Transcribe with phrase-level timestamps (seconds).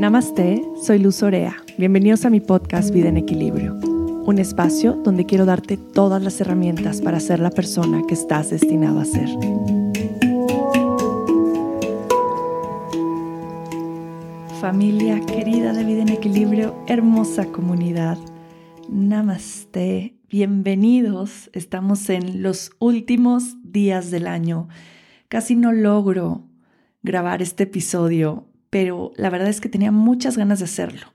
[0.00, 1.58] Namaste, soy Luz Orea.
[1.76, 7.02] Bienvenidos a mi podcast Vida en Equilibrio, un espacio donde quiero darte todas las herramientas
[7.02, 9.28] para ser la persona que estás destinado a ser.
[14.62, 18.16] Familia querida de Vida en Equilibrio, hermosa comunidad.
[18.88, 21.50] Namaste, bienvenidos.
[21.52, 24.66] Estamos en los últimos días del año.
[25.28, 26.46] Casi no logro
[27.02, 31.12] grabar este episodio pero la verdad es que tenía muchas ganas de hacerlo.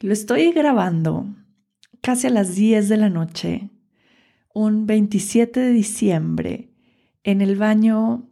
[0.00, 1.26] Lo estoy grabando
[2.00, 3.70] casi a las 10 de la noche,
[4.52, 6.70] un 27 de diciembre,
[7.22, 8.28] en el baño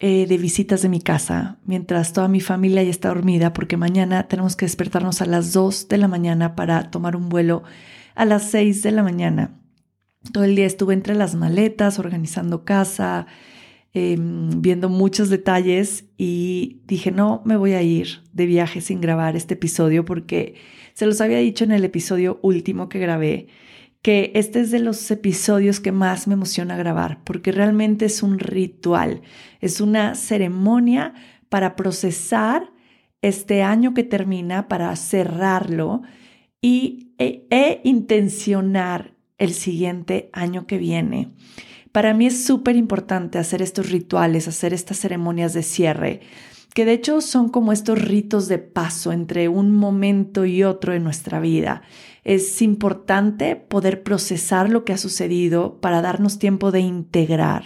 [0.00, 4.28] eh, de visitas de mi casa, mientras toda mi familia ya está dormida, porque mañana
[4.28, 7.62] tenemos que despertarnos a las 2 de la mañana para tomar un vuelo
[8.14, 9.58] a las 6 de la mañana.
[10.32, 13.26] Todo el día estuve entre las maletas, organizando casa,
[13.94, 19.34] Em, viendo muchos detalles y dije, no, me voy a ir de viaje sin grabar
[19.34, 20.56] este episodio porque
[20.92, 23.48] se los había dicho en el episodio último que grabé,
[24.02, 28.38] que este es de los episodios que más me emociona grabar porque realmente es un
[28.38, 29.22] ritual,
[29.62, 31.14] es una ceremonia
[31.48, 32.70] para procesar
[33.22, 36.02] este año que termina, para cerrarlo
[36.60, 41.30] y, e, e intencionar el siguiente año que viene.
[41.98, 46.20] Para mí es súper importante hacer estos rituales, hacer estas ceremonias de cierre,
[46.72, 51.02] que de hecho son como estos ritos de paso entre un momento y otro en
[51.02, 51.82] nuestra vida.
[52.22, 57.64] Es importante poder procesar lo que ha sucedido para darnos tiempo de integrar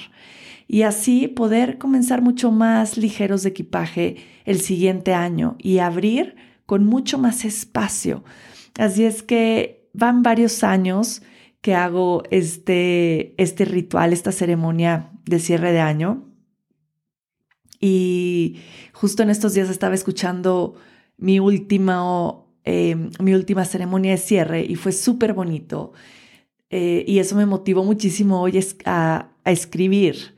[0.67, 4.17] y así poder comenzar mucho más ligeros de equipaje
[4.47, 8.25] el siguiente año y abrir con mucho más espacio.
[8.79, 11.21] Así es que van varios años
[11.63, 16.29] que hago este, este ritual, esta ceremonia de cierre de año.
[17.81, 18.59] Y
[18.93, 20.75] justo en estos días estaba escuchando
[21.17, 25.93] mi última, em, mi última ceremonia de cierre y fue súper bonito.
[26.71, 30.35] Eh, y eso me motivó muchísimo hoy a, a escribir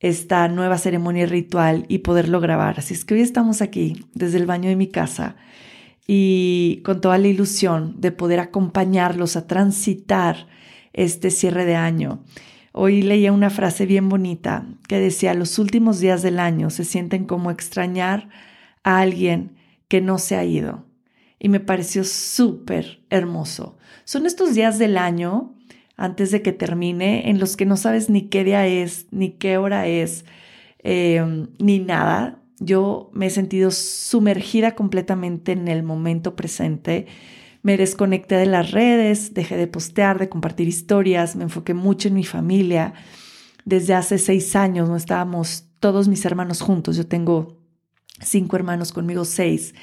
[0.00, 2.78] esta nueva ceremonia ritual y poderlo grabar.
[2.78, 5.36] Así es que hoy estamos aquí desde el baño de mi casa
[6.06, 10.46] y con toda la ilusión de poder acompañarlos a transitar
[10.92, 12.22] este cierre de año.
[12.72, 17.24] Hoy leía una frase bien bonita que decía, los últimos días del año se sienten
[17.24, 18.28] como extrañar
[18.84, 19.56] a alguien
[19.88, 20.84] que no se ha ido.
[21.38, 23.76] Y me pareció súper hermoso.
[24.04, 25.54] Son estos días del año,
[25.96, 29.58] antes de que termine, en los que no sabes ni qué día es, ni qué
[29.58, 30.24] hora es,
[30.82, 37.06] eh, ni nada yo me he sentido sumergida completamente en el momento presente.
[37.62, 42.14] Me desconecté de las redes, dejé de postear, de compartir historias, me enfoqué mucho en
[42.14, 42.94] mi familia.
[43.64, 46.96] Desde hace seis años no estábamos todos mis hermanos juntos.
[46.96, 47.58] Yo tengo
[48.20, 49.74] cinco hermanos, conmigo seis.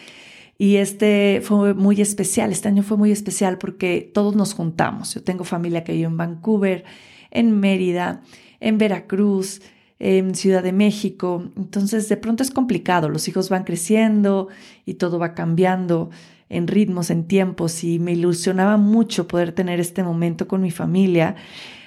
[0.57, 5.13] Y este fue muy especial, este año fue muy especial porque todos nos juntamos.
[5.13, 6.85] Yo tengo familia que vive en Vancouver,
[7.31, 8.21] en Mérida,
[8.59, 9.61] en Veracruz,
[10.05, 11.49] en Ciudad de México.
[11.55, 14.49] Entonces, de pronto es complicado, los hijos van creciendo
[14.85, 16.09] y todo va cambiando
[16.49, 21.35] en ritmos, en tiempos, y me ilusionaba mucho poder tener este momento con mi familia.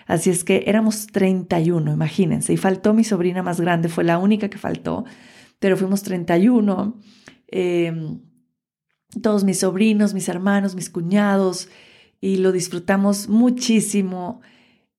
[0.07, 4.49] Así es que éramos 31, imagínense, y faltó mi sobrina más grande, fue la única
[4.49, 5.05] que faltó,
[5.59, 6.99] pero fuimos 31.
[7.49, 8.21] Em,
[9.21, 11.69] todos mis sobrinos, mis hermanos, mis cuñados,
[12.23, 14.41] y lo disfrutamos muchísimo.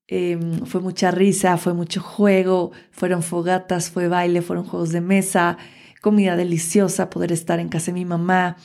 [0.08, 5.58] Em, fue mucha risa, fue mucho juego, fueron fogatas, fue baile, fueron juegos de mesa,
[6.02, 8.56] comida deliciosa, poder estar en casa de mi mamá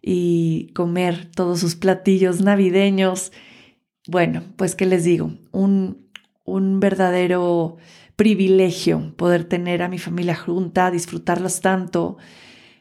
[0.00, 3.32] y comer todos sus platillos navideños.
[4.08, 6.08] Bueno, pues qué les digo, un,
[6.44, 7.76] un verdadero
[8.16, 12.16] privilegio poder tener a mi familia junta, disfrutarlos tanto.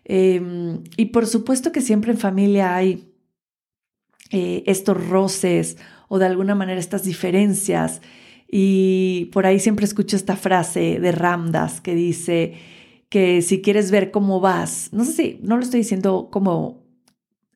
[0.05, 3.11] Em, y por supuesto que siempre en familia hay
[4.31, 5.77] eh, estos roces
[6.07, 8.01] o de alguna manera estas diferencias.
[8.49, 12.53] Y por ahí siempre escucho esta frase de Ramdas que dice
[13.09, 16.83] que si quieres ver cómo vas, no sé si, no lo estoy diciendo como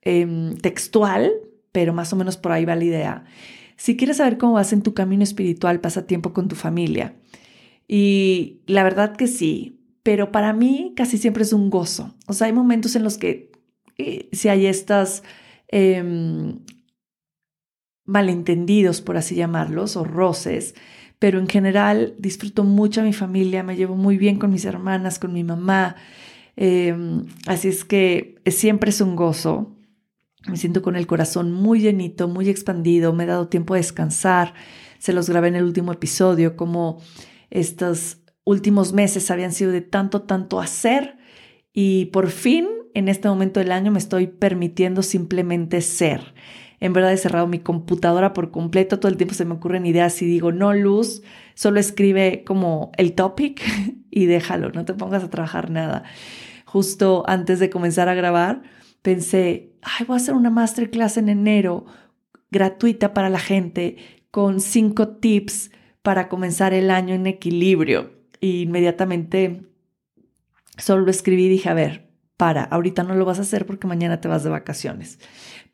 [0.01, 1.31] em, textual,
[1.71, 3.25] pero más o menos por ahí va la idea.
[3.75, 7.15] Si quieres saber cómo vas en tu camino espiritual, pasa tiempo con tu familia.
[7.87, 12.13] Y la verdad que sí, pero para mí casi siempre es un gozo.
[12.27, 13.51] O sea, hay momentos en los que
[13.97, 15.23] eh, si hay estas
[15.67, 16.59] em,
[18.09, 20.73] malentendidos, por así llamarlos, o roces,
[21.19, 25.19] pero en general disfruto mucho a mi familia, me llevo muy bien con mis hermanas,
[25.19, 25.95] con mi mamá,
[26.55, 29.75] em, así es que siempre es un gozo.
[30.47, 34.53] Me siento con el corazón muy llenito, muy expandido, me he dado tiempo de descansar,
[34.97, 37.01] se los grabé en el último episodio, como
[37.49, 41.17] estos últimos meses habían sido de tanto, tanto hacer
[41.73, 46.33] y por fin en este momento del año me estoy permitiendo simplemente ser.
[46.79, 50.21] En verdad he cerrado mi computadora por completo, todo el tiempo se me ocurren ideas
[50.21, 51.21] y digo, no, Luz,
[51.53, 53.61] solo escribe como el topic
[54.11, 56.03] y déjalo, no te pongas a trabajar nada.
[56.65, 58.61] Justo antes de comenzar a grabar,
[59.01, 61.85] pensé, ay, voy a hacer una masterclass en enero
[62.51, 63.97] gratuita para la gente
[64.31, 65.71] con cinco tips
[66.01, 68.11] para comenzar el año en equilibrio.
[68.39, 69.63] Y inmediatamente
[70.77, 74.21] solo escribí y dije, a ver, para, ahorita no lo vas a hacer porque mañana
[74.21, 75.19] te vas de vacaciones.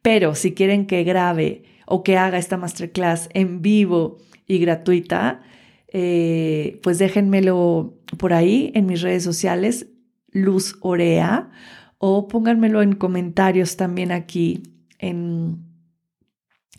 [0.06, 5.42] Pero si quieren que grabe o que haga esta masterclass en vivo y gratuita,
[5.88, 9.88] eh, pues déjenmelo por ahí en mis redes sociales,
[10.30, 11.50] Luz Orea,
[11.98, 14.62] o pónganmelo en comentarios también aquí
[15.00, 15.66] en,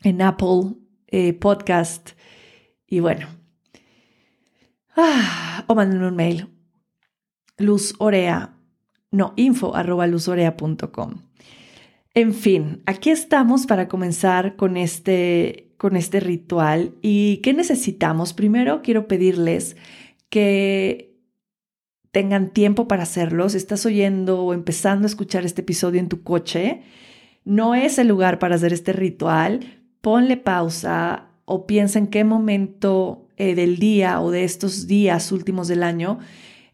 [0.04, 0.76] en Apple
[1.08, 2.10] eh, Podcast.
[2.86, 3.26] Y bueno,
[4.96, 6.46] ah, o mándenme un mail,
[7.58, 8.54] Luz Orea
[9.10, 11.26] no, info arroba luzorea.com.
[12.16, 16.94] En fin, aquí estamos para comenzar con este, con este ritual.
[17.02, 18.32] ¿Y qué necesitamos?
[18.32, 19.76] Primero quiero pedirles
[20.30, 21.14] que
[22.12, 23.50] tengan tiempo para hacerlo.
[23.50, 26.80] Si estás oyendo o empezando a escuchar este episodio en tu coche,
[27.44, 29.84] no es el lugar para hacer este ritual.
[30.00, 35.68] Ponle pausa o piensa en qué momento eh, del día o de estos días últimos
[35.68, 36.20] del año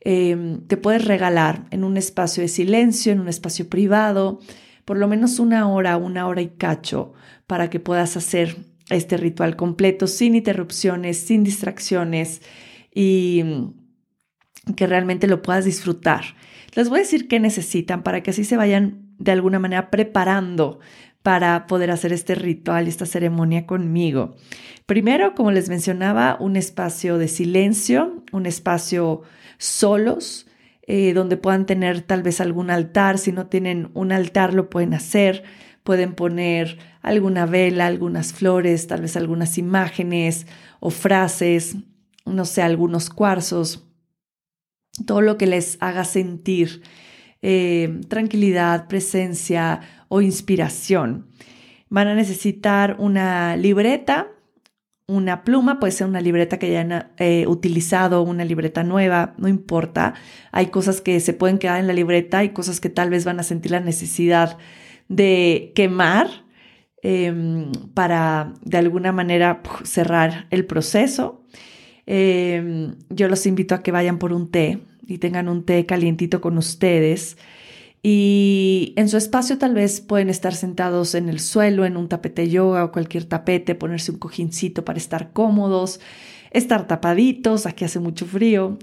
[0.05, 4.41] Em, te puedes regalar en un espacio de silencio, en un espacio privado,
[4.84, 7.12] por lo menos una hora, una hora y cacho,
[7.46, 8.56] para que puedas hacer
[8.90, 12.43] este ritual completo sin interrupciones, sin distracciones
[12.94, 16.23] y mm, que realmente lo puedas disfrutar.
[16.75, 20.81] Les voy a decir qué necesitan para que así se vayan de alguna manera preparando
[21.23, 24.34] para poder hacer este ritual, esta ceremonia conmigo.
[24.87, 29.23] Primero, como les mencionaba, un espacio de silencio, un espacio
[29.58, 30.46] solos,
[30.94, 33.17] eh, donde puedan tener tal vez algún altar.
[33.17, 35.43] Si no tienen un altar, lo pueden hacer.
[35.85, 40.47] Pueden poner alguna vela, algunas flores, tal vez algunas imágenes
[40.81, 41.77] o frases,
[42.27, 43.89] no sé, algunos cuarzos,
[45.06, 46.83] todo lo que les haga sentir
[47.41, 51.27] eh, tranquilidad, presencia o inspiración.
[51.89, 54.29] Van a necesitar una libreta
[55.06, 60.14] una pluma, puede ser una libreta que ya eh, utilizado, una libreta nueva, no importa.
[60.52, 63.40] Hay cosas que se pueden quedar en la libreta y cosas que tal vez van
[63.40, 64.58] a sentir la necesidad
[65.08, 66.28] de quemar
[67.02, 71.44] em, para de alguna manera cerrar el proceso.
[72.06, 76.40] Em, yo los invito a que vayan por un té y tengan un té calientito
[76.40, 77.37] con ustedes.
[78.02, 82.49] Y en su espacio tal vez pueden estar sentados en el suelo, en un tapete
[82.50, 86.00] yoga o cualquier tapete, ponerse un cojincito para estar cómodos,
[86.50, 88.78] estar tapaditos, aquí hace mucho frío.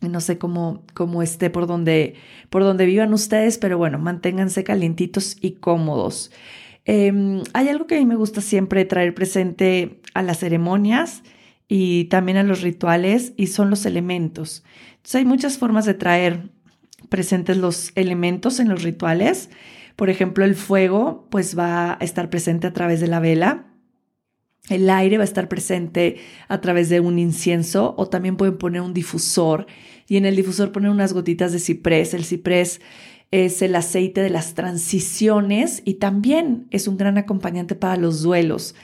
[0.00, 2.14] No sé cómo, cómo esté por donde,
[2.50, 6.30] por donde vivan ustedes, pero bueno, manténganse calientitos y cómodos.
[6.86, 11.22] Em, hay algo que a mí me gusta siempre traer presente a las ceremonias
[11.68, 14.64] y también a los rituales y son los elementos.
[14.96, 16.50] Entonces hay muchas formas de traer
[17.08, 19.50] presentes los elementos en los rituales.
[19.96, 23.66] Por ejemplo, el fuego pues va a estar presente a través de la vela.
[24.68, 26.18] El aire va a estar presente
[26.48, 29.66] a través de un incienso o también pueden poner un difusor
[30.06, 32.14] y en el difusor poner unas gotitas de ciprés.
[32.14, 32.80] El ciprés
[33.30, 38.74] es el aceite de las transiciones y también es un gran acompañante para los duelos.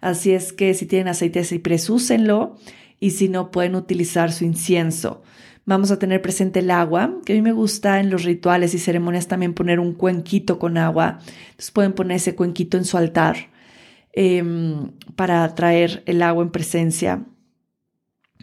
[0.00, 2.56] Así es que si tienen aceite de ciprés, úsenlo
[2.98, 5.22] y si no, pueden utilizar su incienso.
[5.66, 8.78] Vamos a tener presente el agua, que a mí me gusta en los rituales y
[8.78, 11.18] ceremonias también poner un cuenquito con agua.
[11.50, 13.36] Entonces pueden poner ese cuenquito en su altar
[14.12, 17.24] em, para traer el agua en presencia.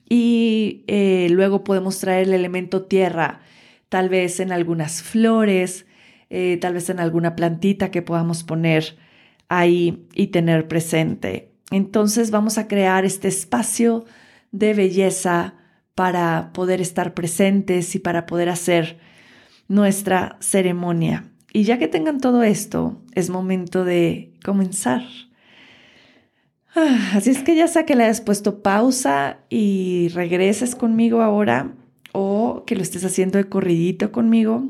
[0.10, 3.42] Y eh, luego podemos traer el elemento tierra,
[3.90, 5.86] tal vez en algunas flores,
[6.30, 8.98] eh, tal vez en alguna plantita que podamos poner
[9.50, 11.52] ahí y tener presente.
[11.72, 14.06] Entonces vamos a crear este espacio
[14.52, 15.56] de belleza
[15.98, 19.00] para poder estar presentes y para poder hacer
[19.68, 21.26] nuestra ceremonia.
[21.52, 25.02] Y ya que tengan todo esto, es momento de comenzar.
[26.76, 31.74] Ah, así es que ya sea que le hayas puesto pausa y regreses conmigo ahora
[32.12, 34.70] o que lo estés haciendo de corridito conmigo,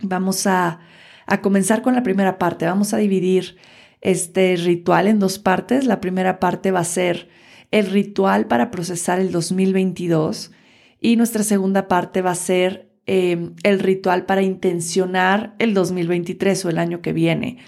[0.00, 0.78] vamos a,
[1.26, 2.66] a comenzar con la primera parte.
[2.66, 3.56] Vamos a dividir
[4.00, 5.86] este ritual en dos partes.
[5.86, 7.36] La primera parte va a ser
[7.70, 10.52] el ritual para procesar el 2022
[11.00, 16.70] y nuestra segunda parte va a ser em, el ritual para intencionar el 2023 o
[16.70, 17.58] el año que viene.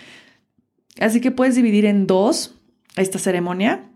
[1.00, 2.56] Así que puedes dividir en dos
[2.96, 3.90] esta ceremonia,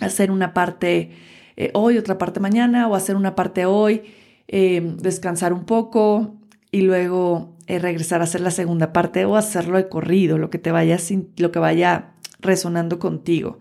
[0.00, 1.12] hacer una parte
[1.56, 4.02] eh, hoy, otra parte mañana o hacer una parte hoy,
[4.48, 6.36] em, descansar un poco
[6.70, 10.58] y luego eh, regresar a hacer la segunda parte o hacerlo de corrido, lo que
[10.58, 10.98] te vaya,
[11.36, 13.60] lo que vaya resonando contigo.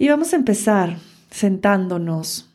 [0.00, 0.96] Y vamos a empezar
[1.30, 2.48] sentándonos,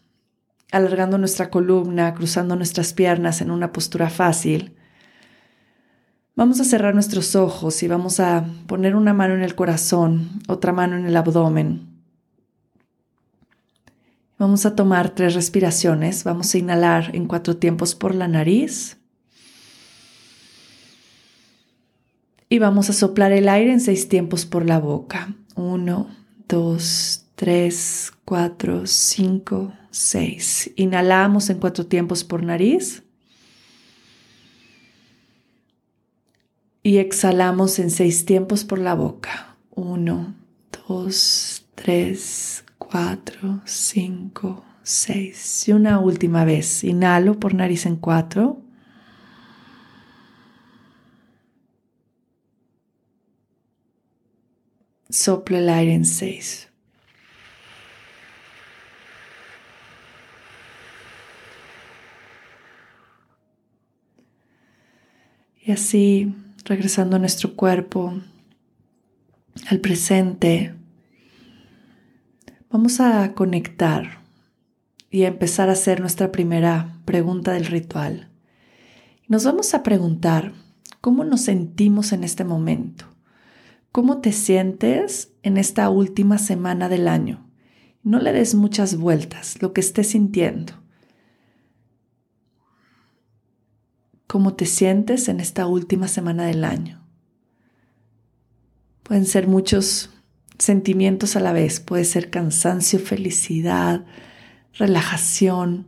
[0.71, 4.75] alargando nuestra columna, cruzando nuestras piernas en una postura fácil.
[6.35, 10.73] Vamos a cerrar nuestros ojos y vamos a poner una mano en el corazón, otra
[10.73, 11.87] mano en el abdomen.
[14.39, 16.23] Vamos a tomar tres respiraciones.
[16.23, 18.97] Vamos a inhalar en cuatro tiempos por la nariz.
[22.49, 25.35] Y vamos a soplar el aire en seis tiempos por la boca.
[25.53, 26.09] Uno,
[26.47, 30.71] dos, tres, cuatro, cinco, seis.
[30.75, 33.03] Inhalamos en cuatro tiempos por nariz.
[36.81, 39.57] Y exhalamos en seis tiempos por la boca.
[39.71, 40.35] Uno,
[40.87, 45.67] dos, tres, cuatro, cinco, seis.
[45.67, 46.83] Y una última vez.
[46.83, 48.61] Inhalo por nariz en cuatro.
[55.09, 56.69] Soplo el aire en seis.
[65.65, 68.13] Y así, regresando a nuestro cuerpo,
[69.69, 70.75] al presente,
[72.75, 74.19] Vamos a conectar
[75.09, 78.27] y a empezar a hacer nuestra primera pregunta del ritual.
[79.29, 80.51] Nos vamos a preguntar
[80.99, 83.05] cómo nos sentimos en este momento.
[83.93, 87.49] ¿Cómo te sientes en esta última semana del año?
[88.03, 90.73] No le des muchas vueltas, lo que estés sintiendo.
[94.27, 97.05] ¿Cómo te sientes en esta última semana del año?
[99.03, 100.09] Pueden ser muchos
[100.57, 101.79] sentimientos a la vez.
[101.79, 104.05] Puede ser cansancio, felicidad,
[104.73, 105.87] relajación.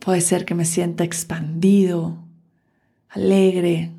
[0.00, 2.18] Puede ser que me sienta expandido,
[3.08, 3.92] alegre,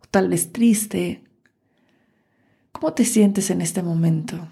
[0.00, 1.24] o tal vez triste.
[2.72, 4.48] ¿Cómo te sientes en este momento?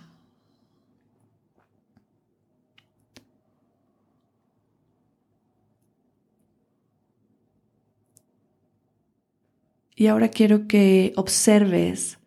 [9.98, 12.18] Y ahora quiero que observes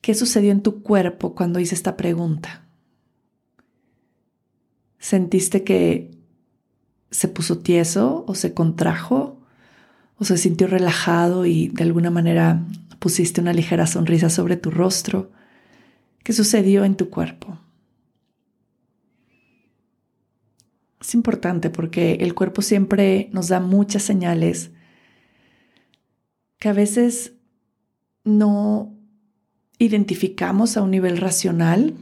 [0.00, 2.68] qué sucedió en tu cuerpo cuando hice esta pregunta.
[5.00, 6.12] ¿Sentiste que
[7.10, 9.40] se puso tieso o se contrajo
[10.18, 12.64] o se sintió relajado y de alguna manera
[13.00, 15.32] pusiste una ligera sonrisa sobre tu rostro?
[16.22, 17.58] ¿Qué sucedió en tu cuerpo?
[21.00, 24.70] Es importante porque el cuerpo siempre nos da muchas señales
[26.58, 27.32] que a veces
[28.24, 28.94] no
[29.78, 31.94] identificamos a un nivel racional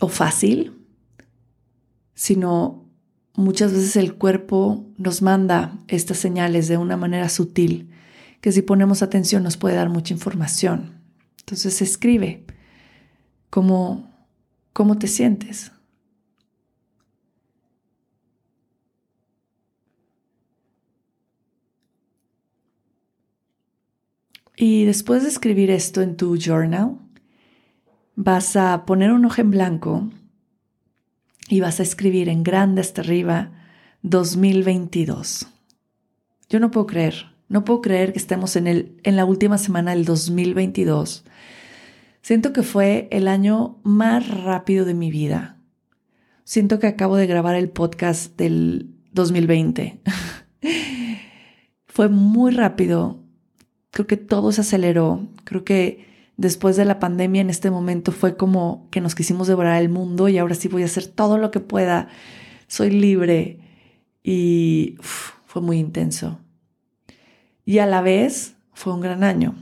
[0.00, 0.72] o fácil,
[2.14, 2.84] sino
[3.34, 7.90] muchas veces el cuerpo nos manda estas señales de una manera sutil,
[8.40, 11.00] que si ponemos atención nos puede dar mucha información.
[11.40, 12.44] Entonces escribe
[13.50, 14.10] cómo,
[14.72, 15.72] cómo te sientes.
[24.60, 26.98] Y después de escribir esto en tu journal,
[28.16, 30.10] vas a poner un ojo en blanco
[31.48, 33.52] y vas a escribir en grande hasta arriba
[34.02, 35.46] 2022.
[36.50, 39.92] Yo no puedo creer, no puedo creer que estemos en, el, en la última semana
[39.92, 41.24] del 2022.
[42.20, 45.56] Siento que fue el año más rápido de mi vida.
[46.42, 50.00] Siento que acabo de grabar el podcast del 2020.
[51.86, 53.27] fue muy rápido
[53.90, 55.26] creo que todo se aceleró.
[55.44, 59.80] Creo que después de la pandemia en este momento fue como que nos quisimos devorar
[59.80, 62.08] el mundo y ahora sí voy a hacer todo lo que pueda.
[62.66, 63.58] Soy libre
[64.22, 66.38] y fue muy intenso.
[67.64, 69.54] Y a la vez fue un gran año.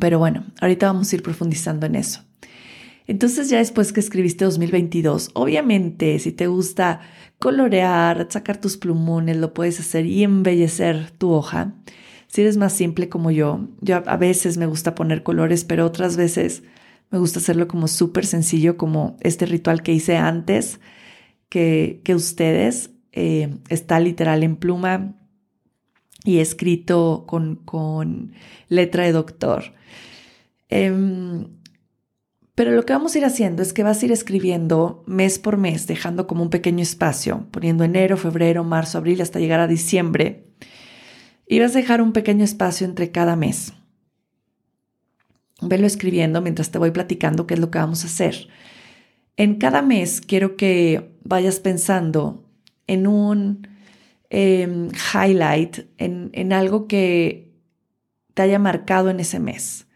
[0.00, 2.22] Pero bueno, ahorita vamos a ir profundizando en eso.
[3.06, 7.00] Entonces ya después que escribiste 2022, obviamente si te gusta
[7.38, 11.74] colorear, sacar tus plumones, lo puedes hacer y embellecer tu hoja.
[12.32, 16.16] Si eres más simple como yo, yo a veces me gusta poner colores, pero otras
[16.16, 16.62] veces
[17.10, 20.80] me gusta hacerlo como súper sencillo, como este ritual que hice antes
[21.50, 22.88] que, que ustedes.
[23.12, 25.14] Eh, está literal en pluma
[26.24, 28.32] y escrito con, con
[28.70, 29.64] letra de doctor.
[30.70, 31.48] Em,
[32.54, 35.58] pero lo que vamos a ir haciendo es que vas a ir escribiendo mes por
[35.58, 40.46] mes, dejando como un pequeño espacio, poniendo enero, febrero, marzo, abril, hasta llegar a diciembre
[41.52, 43.74] y vas a dejar un pequeño espacio entre cada mes.
[45.60, 48.48] Velo escribiendo mientras te voy platicando qué es lo que vamos a hacer.
[49.36, 52.42] En cada mes quiero que vayas pensando
[52.86, 53.68] en un
[54.30, 57.52] em, highlight, en, en algo que
[58.32, 59.86] te haya marcado en ese mes.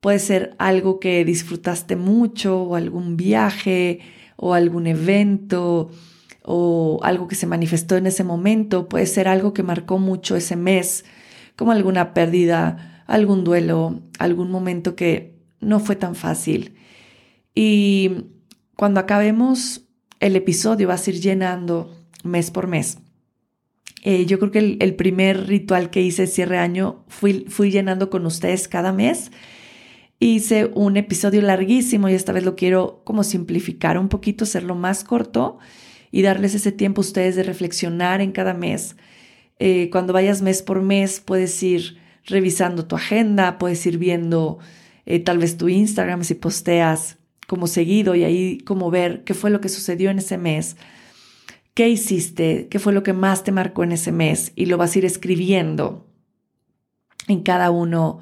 [0.00, 4.00] Puede ser algo que disfrutaste mucho o algún viaje
[4.34, 5.92] o algún evento
[6.42, 8.88] o algo que se manifestó en ese momento.
[8.88, 11.04] Puede ser algo que marcó mucho ese mes,
[11.56, 16.76] como alguna pérdida, algún duelo, algún momento que no fue tan fácil.
[17.54, 18.26] Y
[18.76, 19.82] cuando acabemos
[20.20, 22.98] el episodio vas a ir llenando mes por mes.
[24.02, 28.24] Eh, yo creo que el, primer ritual que hice cierre año fui, fui llenando con
[28.24, 29.30] ustedes cada mes.
[30.18, 35.04] Hice un episodio larguísimo y esta vez lo quiero como simplificar un poquito, hacerlo más
[35.04, 35.58] corto
[36.10, 38.96] y darles ese tiempo a ustedes de reflexionar en cada mes.
[39.58, 44.58] Eh, cuando vayas mes por mes puedes ir revisando tu agenda, puedes ir viendo
[45.06, 49.50] eh, tal vez tu Instagram si posteas como seguido y ahí como ver qué fue
[49.50, 50.76] lo que sucedió en ese mes,
[51.74, 54.94] qué hiciste, qué fue lo que más te marcó en ese mes y lo vas
[54.94, 56.06] a ir escribiendo
[57.26, 58.20] en cada uno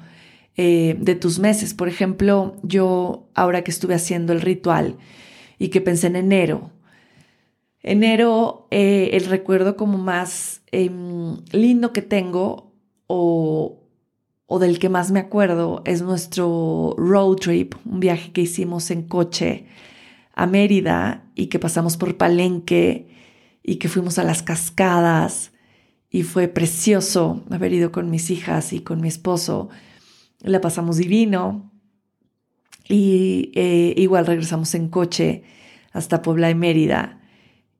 [0.57, 1.73] eh, de tus meses.
[1.73, 4.97] Por ejemplo, yo ahora que estuve haciendo el ritual
[5.57, 6.71] y que pensé en enero,
[7.83, 12.73] enero eh, el recuerdo como más em, lindo que tengo
[13.07, 13.79] o,
[14.45, 19.03] o del que más me acuerdo es nuestro road trip, un viaje que hicimos en
[19.03, 19.65] coche
[20.33, 23.07] a Mérida y que pasamos por Palenque
[23.63, 25.51] y que fuimos a las cascadas
[26.09, 29.69] y fue precioso haber ido con mis hijas y con mi esposo.
[30.41, 31.71] La pasamos divino
[32.87, 35.43] y eh, igual regresamos en coche
[35.91, 37.18] hasta Puebla de Mérida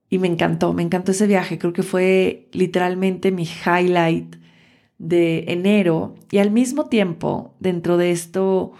[0.10, 4.36] y me encantó, me encantó ese viaje, creo que fue literalmente mi highlight
[4.98, 6.16] de enero.
[6.32, 8.74] Y al mismo tiempo dentro de esto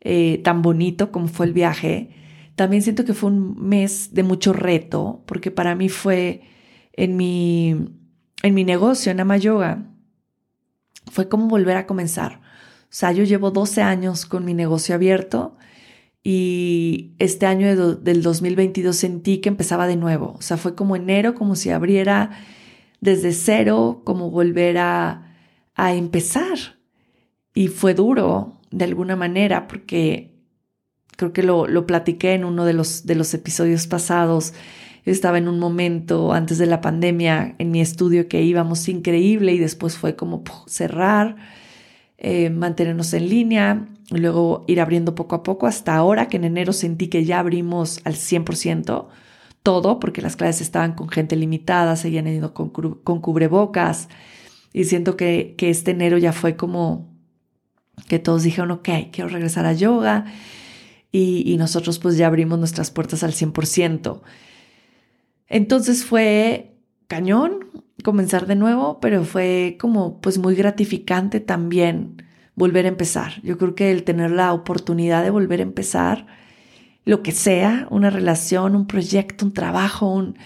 [0.00, 2.10] eh, tan bonito como fue el viaje,
[2.54, 6.42] también siento que fue un mes de mucho reto porque para mí fue
[6.92, 7.76] en mi,
[8.42, 9.86] en mi negocio, en Ama Yoga,
[11.10, 12.40] fue como volver a comenzar.
[12.84, 15.56] O sea, yo llevo 12 años con mi negocio abierto
[16.28, 20.34] y este año del 2022 sentí que empezaba de nuevo.
[20.36, 22.30] O sea, fue como enero, como si abriera
[23.00, 25.36] desde cero, como volver a,
[25.76, 26.58] a empezar.
[27.54, 30.34] Y fue duro de alguna manera porque
[31.16, 34.52] creo que lo, lo platiqué en uno de los, de los episodios pasados.
[35.04, 39.58] estaba en un momento antes de la pandemia en mi estudio que íbamos increíble y
[39.58, 41.36] después fue como cerrar
[42.18, 46.72] eh, mantenernos en línea, luego ir abriendo poco a poco hasta ahora que en enero
[46.72, 49.06] sentí que ya abrimos al 100%
[49.62, 54.08] todo, porque las clases estaban con gente limitada, seguían ido con, con cubrebocas
[54.72, 57.12] y siento que, que este enero ya fue como
[58.08, 60.26] que todos dijeron, ok, quiero regresar a yoga
[61.10, 64.20] y, y nosotros pues ya abrimos nuestras puertas al 100%.
[65.48, 66.76] Entonces fue
[67.08, 72.22] cañón, comenzar de nuevo, pero fue como pues muy gratificante también
[72.54, 73.42] volver a empezar.
[73.42, 76.28] Yo creo que el tener la oportunidad de volver a empezar,
[77.04, 80.38] lo que sea, una relación, un proyecto, un trabajo, un,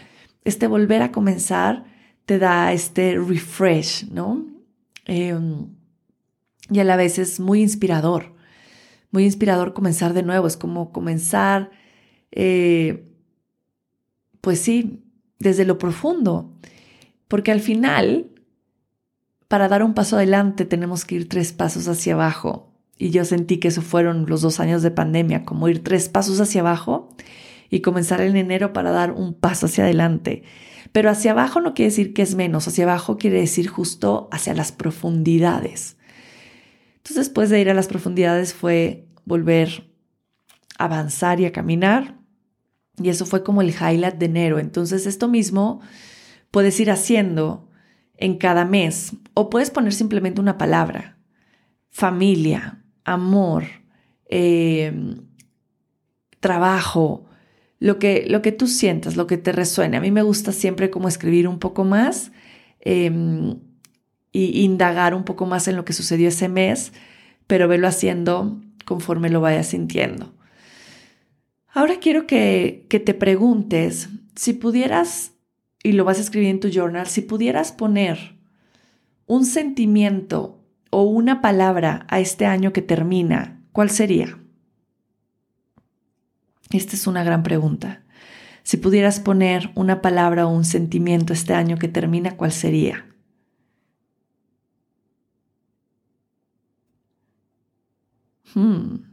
[0.42, 1.84] este volver a comenzar
[2.24, 4.46] te da este refresh, ¿no?
[5.04, 5.66] Em,
[6.70, 8.34] y a la vez es muy inspirador,
[9.10, 11.70] muy inspirador comenzar de nuevo, es como comenzar,
[12.32, 13.04] eh,
[14.40, 15.04] pues sí,
[15.38, 16.54] desde lo profundo.
[17.30, 18.26] Porque al final,
[19.46, 22.74] para dar un paso adelante tenemos que ir tres pasos hacia abajo.
[22.98, 26.40] Y yo sentí que eso fueron los dos años de pandemia, como ir tres pasos
[26.40, 27.14] hacia abajo
[27.70, 30.42] y comenzar en enero para dar un paso hacia adelante.
[30.90, 34.52] Pero hacia abajo no quiere decir que es menos, hacia abajo quiere decir justo hacia
[34.52, 35.98] las profundidades.
[36.96, 39.88] Entonces después de ir a las profundidades fue volver
[40.78, 42.18] a avanzar y a caminar.
[43.00, 44.58] Y eso fue como el highlight de enero.
[44.58, 45.80] Entonces esto mismo
[46.50, 47.68] puedes ir haciendo
[48.16, 51.18] en cada mes o puedes poner simplemente una palabra.
[51.88, 53.64] Familia, amor,
[54.26, 55.22] em,
[56.38, 57.26] trabajo,
[57.78, 59.96] lo que, lo que tú sientas, lo que te resuene.
[59.96, 62.30] A mí me gusta siempre como escribir un poco más
[62.80, 63.10] eh,
[64.32, 66.92] y indagar un poco más en lo que sucedió ese mes,
[67.46, 70.32] pero verlo haciendo conforme lo vayas sintiendo.
[71.72, 75.32] Ahora quiero que, que te preguntes si pudieras
[75.82, 78.36] y lo vas a escribir en tu journal, si pudieras poner
[79.26, 84.38] un sentimiento o una palabra a este año que termina, ¿cuál sería?
[86.70, 88.02] Esta es una gran pregunta.
[88.62, 93.06] Si pudieras poner una palabra o un sentimiento este año que termina, ¿cuál sería?
[98.52, 99.10] Hmm.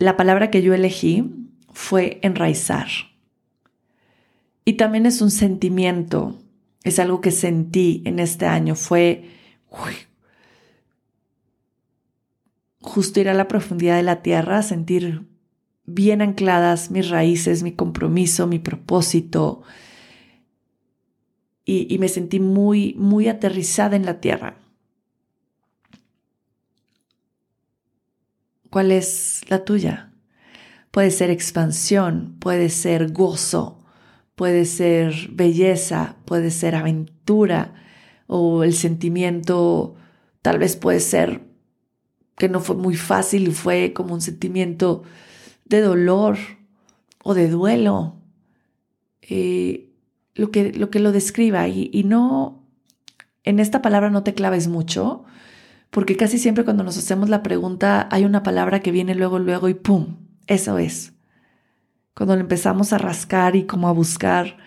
[0.00, 1.30] la palabra que yo elegí
[1.72, 2.88] fue enraizar.
[4.64, 6.38] Y también es un sentimiento,
[6.84, 9.30] es algo que sentí en este año, fue
[12.80, 15.26] justo ir a la profundidad de la tierra, sentir
[15.84, 19.62] bien ancladas mis raíces, mi compromiso, mi propósito.
[21.64, 24.56] Y, y, me sentí muy, muy aterrizada en la tierra.
[28.70, 30.12] ¿Cuál es la tuya?
[30.90, 33.79] Puede ser expansión, puede ser gozo,
[34.40, 37.74] puede ser belleza, puede ser aventura
[38.26, 39.96] o el sentimiento
[40.40, 41.42] tal vez puede ser
[42.38, 45.02] que no fue muy fácil y fue como un sentimiento
[45.66, 46.38] de dolor
[47.22, 48.16] o de duelo,
[49.20, 49.90] eh,
[50.34, 52.64] lo, que, lo, que, lo describa y, y no,
[53.44, 55.24] en esta palabra no te claves mucho,
[55.90, 59.68] porque casi siempre cuando nos hacemos la pregunta hay una palabra que viene luego, luego
[59.68, 60.16] y ¡pum!
[60.46, 61.12] Eso es.
[62.14, 64.58] Cuando le empezamos a rascar y como a buscar,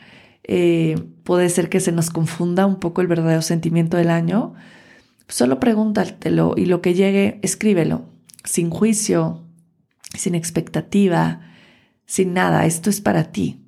[0.44, 4.56] eh, puede ser que se nos confunda un poco el verdadero sentimiento del año,
[5.28, 8.06] Solo pregúntatelo y lo que llegue, escríbelo,
[8.44, 9.48] sin juicio,
[10.16, 11.42] sin expectativa,
[12.06, 12.66] sin nada.
[12.66, 13.66] Esto es para ti.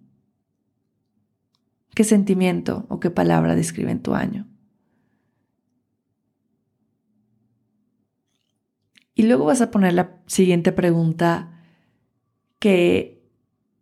[1.95, 4.47] ¿Qué sentimiento o qué palabra describen tu año?
[9.15, 11.63] Y luego vas a poner la siguiente pregunta
[12.59, 13.14] que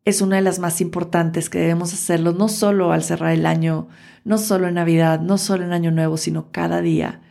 [0.06, 3.88] es una de las más importantes que debemos hacerlo, no solo al cerrar el año,
[4.26, 7.22] no solo en Navidad, no solo en Año Nuevo, sino cada día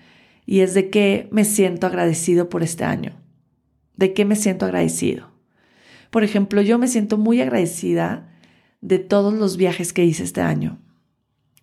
[0.47, 3.13] y es de qué me siento agradecido por este año.
[3.97, 5.31] ¿De qué me siento agradecido?
[6.11, 8.29] Por ejemplo, yo me siento muy agradecida
[8.81, 10.79] de todos los viajes que hice este año.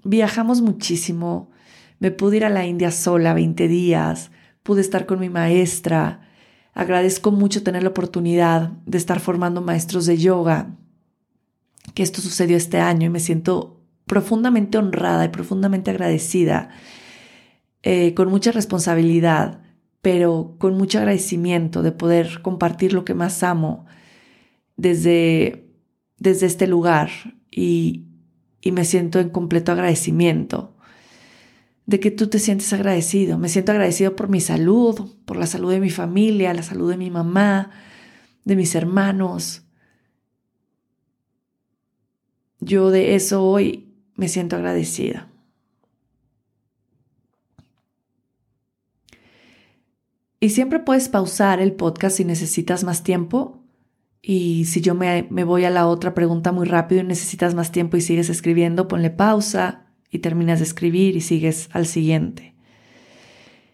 [0.04, 1.52] Viajamos muchísimo,
[2.00, 4.32] me pude ir a la India sola 20 días,
[4.64, 6.22] pude estar con mi maestra,
[6.74, 10.78] agradezco mucho tener la oportunidad de estar formando maestros de yoga,
[11.94, 16.70] que esto sucedió este año y me siento profundamente honrada y profundamente agradecida
[17.84, 19.62] eh, con mucha responsabilidad,
[20.02, 23.86] pero con mucho agradecimiento de poder compartir lo que más amo
[24.78, 25.70] desde,
[26.18, 27.10] desde este lugar
[27.52, 28.06] y,
[28.62, 30.76] y me siento en completo agradecimiento
[31.86, 33.40] de que tú te sientes agradecido.
[33.40, 36.98] Me siento agradecido por mi salud, por la salud de mi familia, la salud de
[36.98, 37.72] mi mamá,
[38.46, 39.64] de mis hermanos.
[42.60, 45.30] Yo de eso hoy me siento agradecida.
[50.40, 53.64] Y siempre puedes pausar el podcast si necesitas más tiempo.
[54.22, 57.98] Y si yo me, voy a la otra pregunta muy rápido y necesitas más tiempo
[57.98, 62.56] y sigues escribiendo, ponle pausa y terminas de escribir y sigues al siguiente.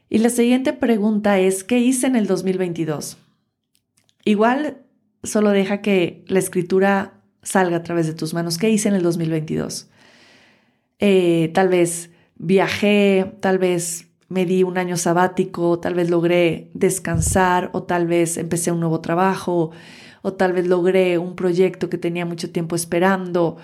[0.09, 3.17] Y la siguiente pregunta es, ¿qué hice en el 2022?
[4.23, 4.83] Igual
[5.23, 7.14] solo deja que la escritura
[7.45, 8.57] salga a través de tus manos.
[8.57, 9.87] ¿Qué hice en el 2022?
[10.99, 17.69] Eh, tal vez viajé, tal vez me di un año sabático, tal vez logré descansar
[17.73, 19.71] o tal vez empecé un nuevo trabajo
[20.21, 23.57] o tal vez logré un proyecto que tenía mucho tiempo esperando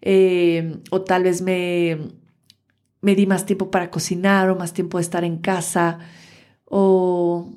[0.00, 1.98] eh, o tal vez me,
[3.02, 5.98] me di más tiempo para cocinar o más tiempo de estar en casa
[6.64, 7.52] o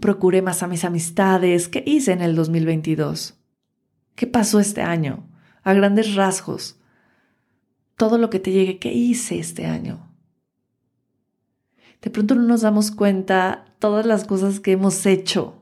[0.00, 1.68] procuré más a mis amistades.
[1.68, 3.41] ¿Qué hice en el 2022?
[4.22, 5.28] ¿Qué pasó este año?
[5.64, 6.78] A grandes rasgos.
[7.96, 10.14] Todo lo que te llegue, ¿qué hice este año?
[12.00, 15.60] de pronto no nos damos cuenta todas las cosas que hemos hecho.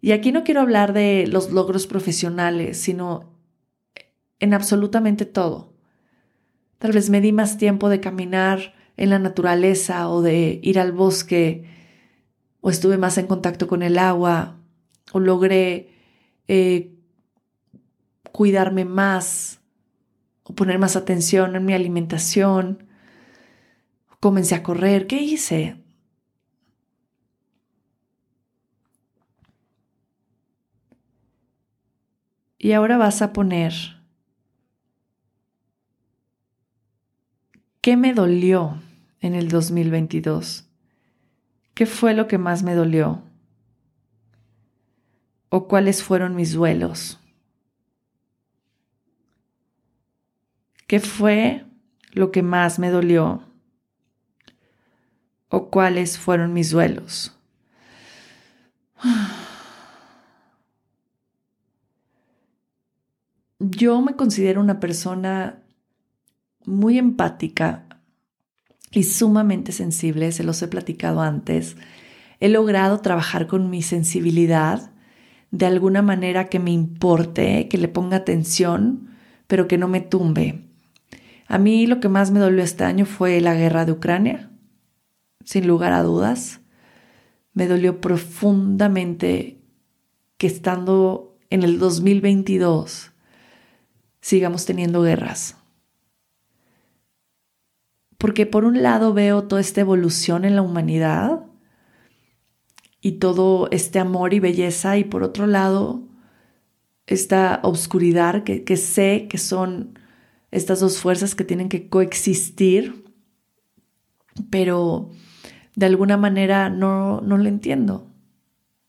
[0.00, 3.36] Y aquí no quiero hablar de los logros profesionales, sino
[4.38, 5.74] en absolutamente todo.
[6.78, 10.92] Tal vez me di más tiempo de caminar en la naturaleza o de ir al
[10.92, 11.66] bosque,
[12.62, 14.56] o estuve más en contacto con el agua,
[15.12, 15.90] o logré
[16.48, 16.93] eh,
[18.34, 19.60] cuidarme más,
[20.42, 22.88] o poner más atención en mi alimentación,
[24.24, 25.06] Comencé a correr.
[25.06, 25.76] ¿Qué hice?
[32.56, 33.74] Y ahora vas a poner,
[37.82, 38.80] ¿qué me dolió
[39.20, 40.70] en el 2022?
[41.74, 43.24] ¿Qué fue lo que más me dolió?
[45.50, 47.20] ¿O cuáles fueron mis duelos?
[50.86, 51.64] ¿Qué fue
[52.12, 53.42] lo que más me dolió?
[55.54, 57.38] o cuáles fueron mis duelos.
[63.60, 65.62] Yo me considero una persona
[66.66, 67.86] muy empática
[68.90, 71.76] y sumamente sensible, se los he platicado antes.
[72.40, 74.90] He logrado trabajar con mi sensibilidad
[75.52, 79.10] de alguna manera que me importe, que le ponga atención,
[79.46, 80.64] pero que no me tumbe.
[81.46, 84.50] A mí lo que más me dolió este año fue la guerra de Ucrania,
[85.44, 86.60] sin lugar a dudas.
[87.52, 89.60] Me dolió profundamente
[90.36, 93.12] que estando en el 2022
[94.20, 95.56] sigamos teniendo guerras.
[98.16, 101.44] Porque por un lado veo toda esta evolución en la humanidad
[103.02, 106.08] y todo este amor y belleza y por otro lado
[107.06, 109.98] esta obscuridad que, que sé que son
[110.54, 113.04] estas dos fuerzas que tienen que coexistir,
[114.50, 115.10] pero
[115.74, 118.10] de alguna manera no, no lo entiendo.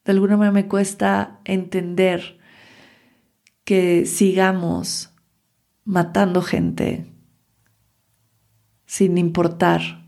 [0.04, 2.40] De alguna manera me cuesta entender
[3.64, 5.12] que sigamos
[5.84, 7.12] matando gente
[8.86, 10.08] sin importar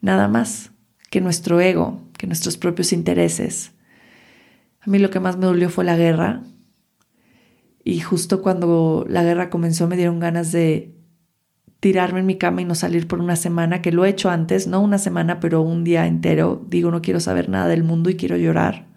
[0.00, 0.70] nada más
[1.10, 3.72] que nuestro ego, que nuestros propios intereses.
[4.80, 6.44] A mí lo que más me dolió fue la guerra.
[7.86, 10.96] Y justo cuando la guerra comenzó me dieron ganas de
[11.78, 14.66] tirarme en mi cama y no salir por una semana, que lo he hecho antes,
[14.66, 16.66] no una semana, pero un día entero.
[16.68, 18.88] Digo, no quiero saber nada del mundo y quiero llorar.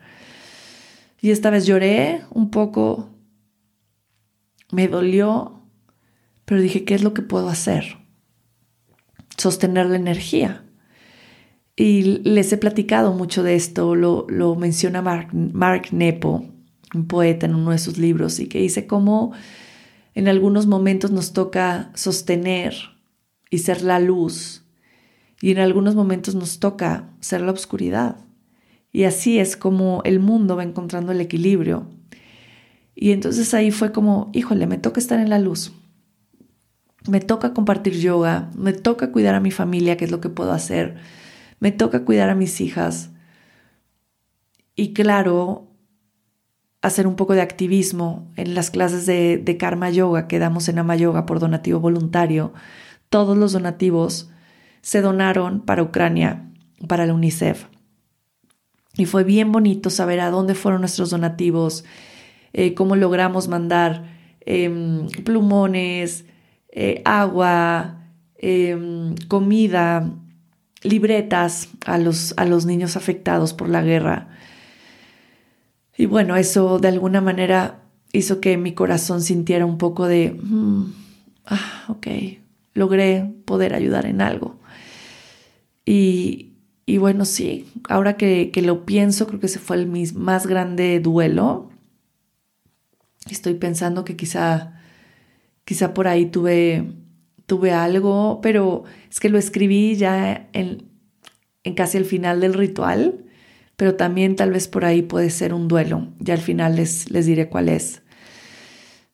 [1.22, 3.12] Y esta vez lloré un poco,
[4.72, 5.62] me dolió,
[6.46, 7.98] pero dije, ¿qué es lo que puedo hacer?
[9.38, 10.66] Sostener la energía.
[11.76, 16.59] Y les he platicado mucho de esto, lo, lo menciona Mark, Mark Nepo,
[16.94, 19.32] un poeta en uno de sus libros, y que dice cómo
[20.16, 22.76] en algunos momentos nos toca sostener
[23.50, 24.64] y ser la luz,
[25.42, 28.18] y en algunos momentos nos toca ser la oscuridad.
[28.92, 31.88] Y así es como el mundo va encontrando el equilibrio.
[32.96, 35.72] Y entonces ahí fue como, híjole, me toca estar en la luz.
[37.08, 40.52] Me toca compartir yoga, me toca cuidar a mi familia, que es lo que puedo
[40.52, 40.98] hacer
[41.60, 43.12] me toca cuidar a mis hijas.
[44.76, 45.68] Y claro,
[46.82, 50.96] hacer un poco de activismo en las clases de, Karma Yoga que damos en Ama
[50.96, 52.54] Yoga por donativo voluntario.
[53.10, 54.30] Todos los donativos
[54.82, 56.50] se donaron para Ucrania,
[56.88, 57.66] para la UNICEF.
[58.96, 61.84] Y fue bien bonito saber a dónde fueron nuestros donativos,
[62.54, 66.26] eh, cómo logramos mandar em, plumones,
[66.72, 68.04] eh, agua,
[68.38, 70.12] em, comida,
[70.82, 74.30] libretas a los, a los niños afectados por la guerra.
[76.00, 77.82] Y bueno, eso de alguna manera
[78.14, 80.94] hizo que mi corazón sintiera un poco de, mm,
[81.46, 82.08] ah, ok,
[82.74, 84.56] logré poder ayudar en algo.
[85.86, 86.54] Y,
[86.86, 90.48] y bueno, sí, ahora que, que, lo pienso, creo que ese fue el mi más
[90.48, 91.70] grande duelo.
[93.30, 94.80] Estoy pensando que quizá,
[95.66, 96.96] quizá por ahí tuve
[97.46, 100.88] tuve algo, pero es que lo escribí ya en,
[101.76, 103.26] casi el final del ritual,
[103.80, 106.10] pero también tal vez por ahí puede ser un duelo.
[106.20, 108.02] Ya al final les, les diré cuál es.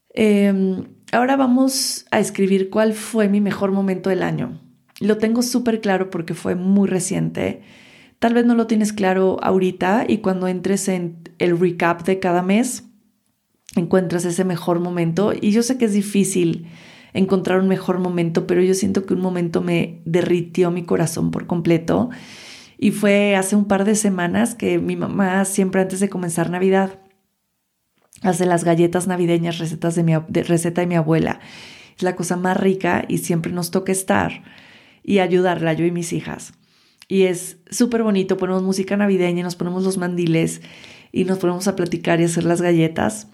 [0.10, 4.60] Em, ahora vamos a escribir cuál fue mi mejor momento del año.
[5.00, 7.62] Lo tengo súper claro porque fue muy reciente.
[8.18, 12.42] Tal vez no lo tienes claro ahorita y cuando entres en el recap de cada
[12.42, 12.86] mes,
[13.76, 15.32] encuentras ese mejor momento.
[15.40, 16.66] Y yo sé que es difícil
[17.14, 21.46] encontrar un mejor momento, pero yo siento que un momento me derritió mi corazón por
[21.46, 22.10] completo.
[22.86, 27.00] Y fue hace un par de semanas que mi mamá, siempre antes de comenzar Navidad,
[28.22, 31.40] hace las galletas navideñas, recetas de mi, receta de mi abuela.
[31.98, 34.44] Es la cosa más rica y siempre nos toca estar
[35.02, 36.54] y ayudarla, yo y mis hijas.
[37.08, 40.62] Y es súper bonito, ponemos música navideña, nos ponemos los mandiles
[41.12, 43.30] y nos ponemos a platicar y hacer las galletas.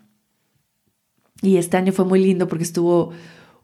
[1.42, 3.12] Y este año fue muy lindo porque estuvo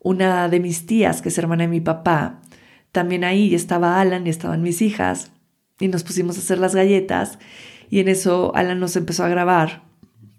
[0.01, 2.41] una de mis tías, que es hermana de mi papá,
[2.91, 5.31] también ahí estaba Alan y estaban mis hijas
[5.79, 7.39] y nos pusimos a hacer las galletas
[7.89, 9.83] y en eso Alan nos empezó a grabar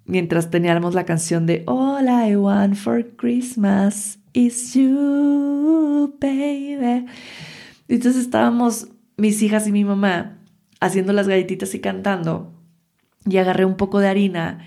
[0.05, 7.07] mientras teníamos la canción de All I Want for Christmas is you, baby.
[7.89, 10.39] Entonces estábamos mis hijas y mi mamá
[10.81, 12.53] haciendo las galletitas y cantando
[13.27, 14.61] y agarré un poco de harina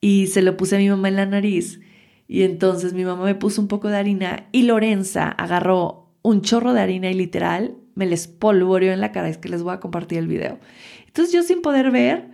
[0.00, 1.80] y se lo puse a mi mamá en la nariz
[2.28, 6.72] y entonces mi mamá me puso un poco de harina y Lorenza agarró un chorro
[6.72, 9.28] de harina y literal me les polvoreó en la cara.
[9.28, 10.60] Es que les voy a compartir el video.
[11.06, 12.28] Entonces yo sin poder ver,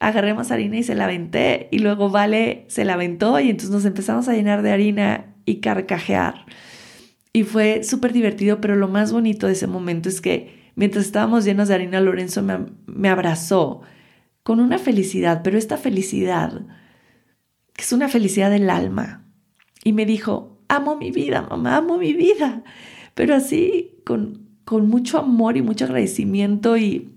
[0.00, 1.68] agarré más harina y se la aventé.
[1.70, 5.60] Y luego Vale se la aventó y entonces nos empezamos a llenar de harina y
[5.60, 6.46] carcajear.
[7.32, 11.44] Y fue súper divertido, pero lo más bonito de ese momento es que mientras estábamos
[11.44, 13.82] llenos de harina, Lorenzo me, me abrazó
[14.42, 16.66] con una felicidad, pero esta felicidad,
[17.74, 19.24] que es una felicidad del alma,
[19.84, 22.64] y me dijo, amo mi vida, mamá, amo mi vida,
[23.14, 27.10] pero así con, con mucho amor y mucho agradecimiento y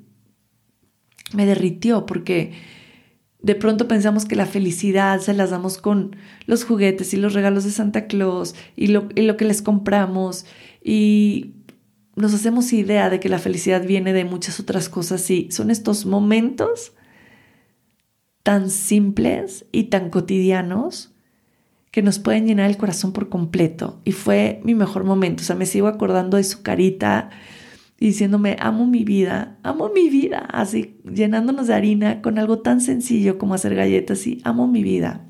[1.33, 2.53] me derritió porque
[3.41, 6.15] de pronto pensamos que la felicidad se las damos con
[6.47, 10.45] los juguetes y los regalos de Santa Claus y lo, y lo que les compramos
[10.83, 11.53] y
[12.15, 16.05] nos hacemos idea de que la felicidad viene de muchas otras cosas y son estos
[16.05, 16.93] momentos
[18.41, 21.14] tan simples y tan cotidianos
[21.95, 24.01] que nos pueden llenar el corazón por completo.
[24.03, 25.43] Y fue mi mejor momento.
[25.43, 27.29] O sea, me sigo acordando de su carita
[27.97, 33.37] diciéndome, amo mi vida, amo mi vida, así llenándonos de harina con algo tan sencillo
[33.37, 35.25] como hacer galletas y amo mi vida.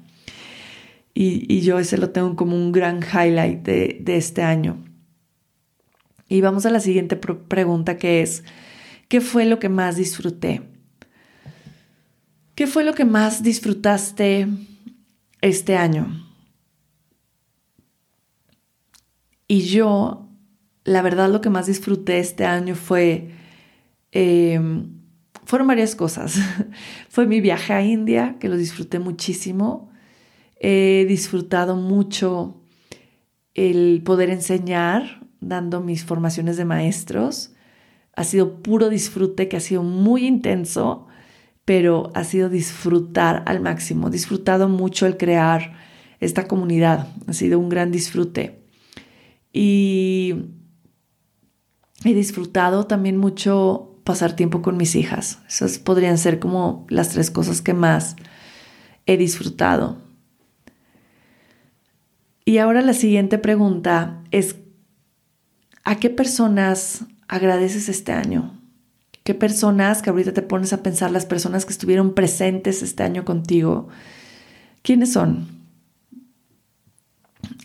[1.13, 4.83] Y, yo ese lo tengo como un gran highlight de, de este año.
[6.27, 8.43] Y vamos a la siguiente pregunta que es,
[9.07, 10.63] ¿qué fue lo que más disfruté?
[12.55, 14.47] ¿Qué fue lo que más disfrutaste
[15.41, 16.24] este año?
[19.47, 20.29] Y yo,
[20.83, 23.31] la verdad, lo que más disfruté este año fue,
[24.11, 24.89] em,
[25.45, 26.37] fueron varias cosas.
[27.09, 29.91] fue mi viaje a India, que lo disfruté muchísimo.
[30.59, 32.61] He disfrutado mucho
[33.53, 37.53] el poder enseñar, dando mis formaciones de maestros.
[38.15, 41.07] Ha sido puro disfrute que ha sido muy intenso
[41.65, 45.73] pero ha sido disfrutar al máximo, disfrutado mucho el crear
[46.19, 48.63] esta comunidad, ha sido un gran disfrute.
[49.57, 50.49] Y
[52.03, 55.39] he disfrutado también mucho pasar tiempo con mis hijas.
[55.47, 58.17] Esas podrían ser como las tres cosas que más
[59.05, 59.95] he disfrutado.
[62.43, 64.57] Y ahora la siguiente pregunta es,
[65.85, 68.59] ¿a qué personas agradeces este año?
[69.23, 73.23] ¿Qué personas que ahorita te pones a pensar, las personas que estuvieron presentes este año
[73.23, 73.87] contigo,
[74.81, 75.54] quiénes son?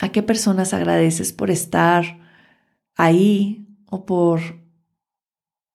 [0.01, 2.19] ¿A qué personas agradeces por estar
[2.97, 4.41] ahí o por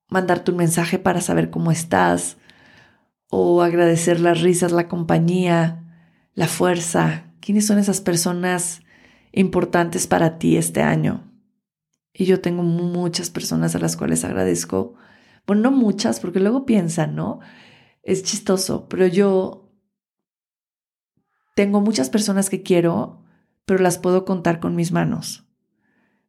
[0.09, 2.37] mandarte un mensaje para saber cómo estás?
[3.29, 5.83] O agradecer las risas, la compañía,
[6.33, 7.33] la fuerza.
[7.39, 8.81] ¿Quiénes son esas personas
[9.31, 11.31] importantes para ti este año?
[12.13, 14.95] Y yo tengo muchas personas a las cuales agradezco
[15.47, 17.39] bueno, no muchas, porque luego piensan, ¿no?
[18.03, 19.71] Es chistoso, pero yo
[21.55, 23.23] tengo muchas personas que quiero,
[23.65, 25.45] pero las puedo contar con mis manos.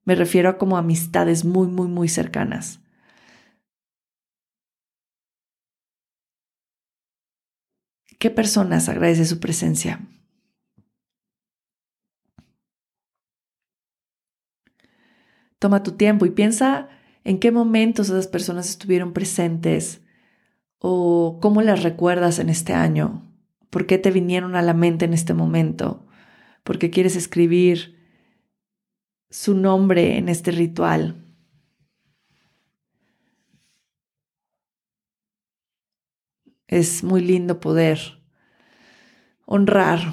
[0.04, 2.80] Me refiero a como amistades muy, muy, muy cercanas.
[8.18, 10.00] ¿Qué personas agradece su presencia?
[15.58, 16.88] Toma tu tiempo y piensa
[17.24, 20.02] en qué momentos esas personas estuvieron presentes
[20.78, 23.30] o cómo las recuerdas en este año,
[23.70, 26.05] por qué te vinieron a la mente en este momento,
[26.66, 27.96] por qué quieres escribir
[29.30, 31.24] su nombre en este ritual.
[36.66, 38.00] Es muy lindo poder
[39.44, 40.12] honrar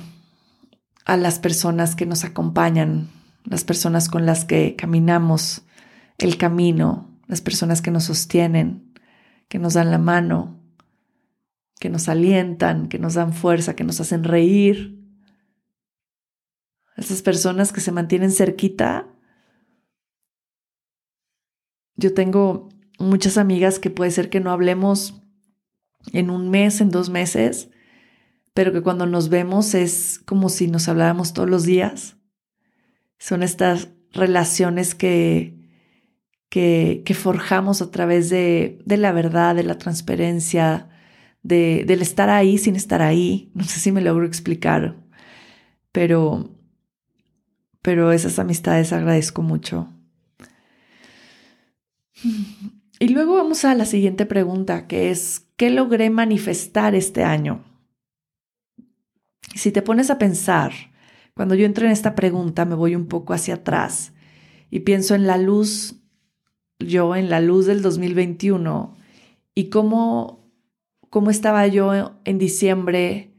[1.05, 3.09] a las personas que nos acompañan,
[3.45, 5.63] las personas con las que caminamos
[6.19, 8.93] el camino, las personas que nos sostienen,
[9.47, 10.61] que nos dan la mano,
[11.79, 15.02] que nos alientan, que nos dan fuerza, que nos hacen reír.
[16.97, 19.07] Esas personas que se mantienen cerquita.
[21.95, 25.21] Yo tengo muchas amigas que puede ser que no hablemos
[26.11, 27.69] en un mes, en dos meses,
[28.53, 32.17] pero que cuando nos vemos es como si nos habláramos todos los días.
[33.17, 35.63] Son estas relaciones que,
[36.49, 40.89] que, forjamos a través de, la verdad, de la transparencia,
[41.41, 43.51] de, del estar ahí sin estar ahí.
[43.55, 44.97] No sé si me logro explicar,
[45.91, 46.52] pero,
[47.83, 49.87] pero esas amistades agradezco mucho.
[52.99, 57.63] Y luego vamos a la siguiente pregunta, que es, ¿qué logré manifestar este año?
[59.53, 60.71] Si te pones a pensar,
[61.35, 64.13] cuando yo entro en esta pregunta me voy un poco hacia atrás
[64.71, 65.99] y pienso en la luz
[66.79, 68.95] yo en la luz del 2021
[69.55, 70.49] y cómo,
[71.09, 73.33] cómo estaba yo en diciembre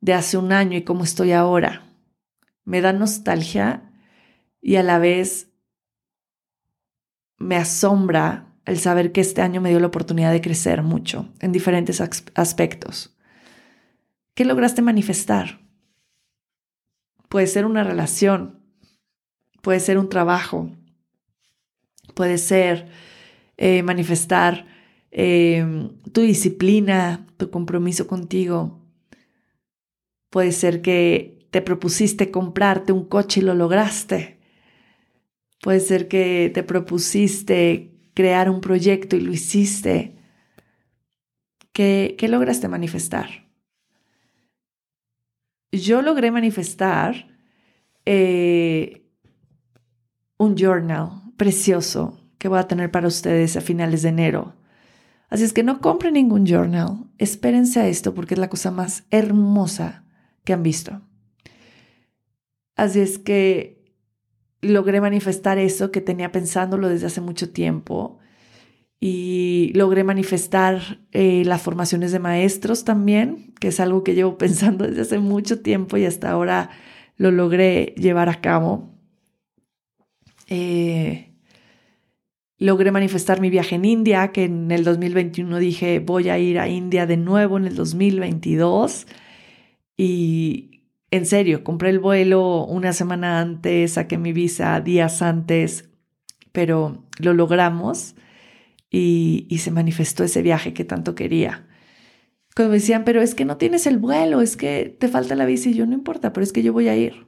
[0.00, 1.87] de hace un año y cómo estoy ahora.
[2.68, 3.90] Me da nostalgia
[4.60, 5.50] y a la vez
[7.38, 11.50] me asombra el saber que este año me dio la oportunidad de crecer mucho en
[11.50, 12.02] diferentes
[12.34, 13.16] aspectos.
[14.34, 15.66] ¿Qué lograste manifestar?
[17.30, 18.60] Puede ser una relación,
[19.62, 20.70] puede ser un trabajo,
[22.14, 22.90] puede ser
[23.56, 24.66] eh, manifestar
[25.10, 28.84] eh, tu disciplina, tu compromiso contigo.
[30.28, 34.38] Puede ser que te propusiste comprarte un coche y lo lograste.
[35.60, 40.16] Puede ser que te propusiste crear un proyecto y lo hiciste.
[41.72, 43.48] ¿Qué, qué lograste manifestar?
[45.72, 47.28] yo logré manifestar
[48.04, 49.06] eh,
[50.38, 54.54] un journal precioso que voy a tener para ustedes a finales de enero.
[55.28, 59.04] Así es que no compren ningún journal, espérense a esto porque es la cosa más
[59.10, 60.04] hermosa
[60.44, 61.02] que han visto.
[62.78, 63.82] Así es que
[64.60, 68.20] logré manifestar eso que tenía pensándolo desde hace mucho tiempo
[69.00, 74.86] y logré manifestar eh, las formaciones de maestros también, que es algo que llevo pensando
[74.86, 76.70] desde hace mucho tiempo y hasta ahora
[77.16, 78.94] lo logré llevar a cabo.
[80.46, 81.32] Eh,
[82.58, 86.68] logré manifestar mi viaje en India, que en el 2021 dije voy a ir a
[86.68, 89.08] India de nuevo en el 2022.
[89.96, 90.77] Y
[91.10, 95.88] en serio, compré el vuelo una semana antes, saqué mi visa días antes,
[96.52, 98.14] pero lo logramos
[98.90, 101.66] y, se manifestó ese viaje que tanto quería.
[102.54, 105.46] Cuando me decían, pero es que no tienes el vuelo, es que te falta la
[105.46, 107.26] visa y yo no importa, pero es que yo voy a ir.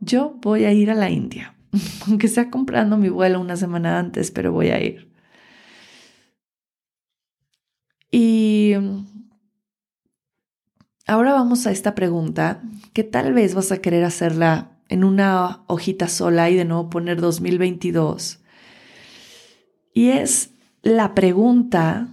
[0.00, 1.56] Yo voy a ir a la India,
[2.06, 5.12] aunque sea comprando mi vuelo una semana antes, pero voy a ir.
[8.10, 8.74] Y
[11.06, 16.08] ahora vamos a esta pregunta que tal vez vas a querer hacerla en una hojita
[16.08, 18.40] sola y de nuevo poner 2022
[19.96, 20.50] y es
[20.82, 22.08] la pregunta,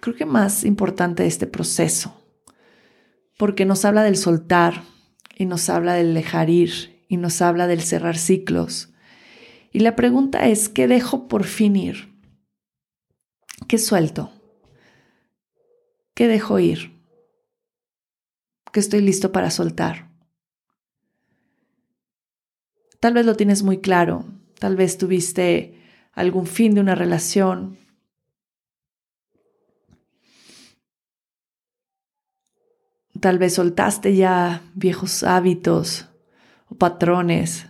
[0.00, 2.20] creo que más importante de este proceso,
[3.38, 4.82] porque nos habla del soltar
[5.38, 8.92] y nos habla del dejar ir y nos habla del cerrar ciclos.
[9.70, 12.12] Y la pregunta es, ¿qué dejo por fin ir?
[13.68, 14.32] ¿Qué suelto?
[16.14, 16.93] ¿Qué dejo ir?
[18.74, 20.10] ¿Qué estoy listo para soltar?
[22.98, 24.24] Tal vez lo tienes muy claro,
[24.58, 27.78] tal vez tuviste algún fin de una relación.
[33.20, 36.08] Tal vez soltaste ya viejos hábitos
[36.66, 37.66] o patrones.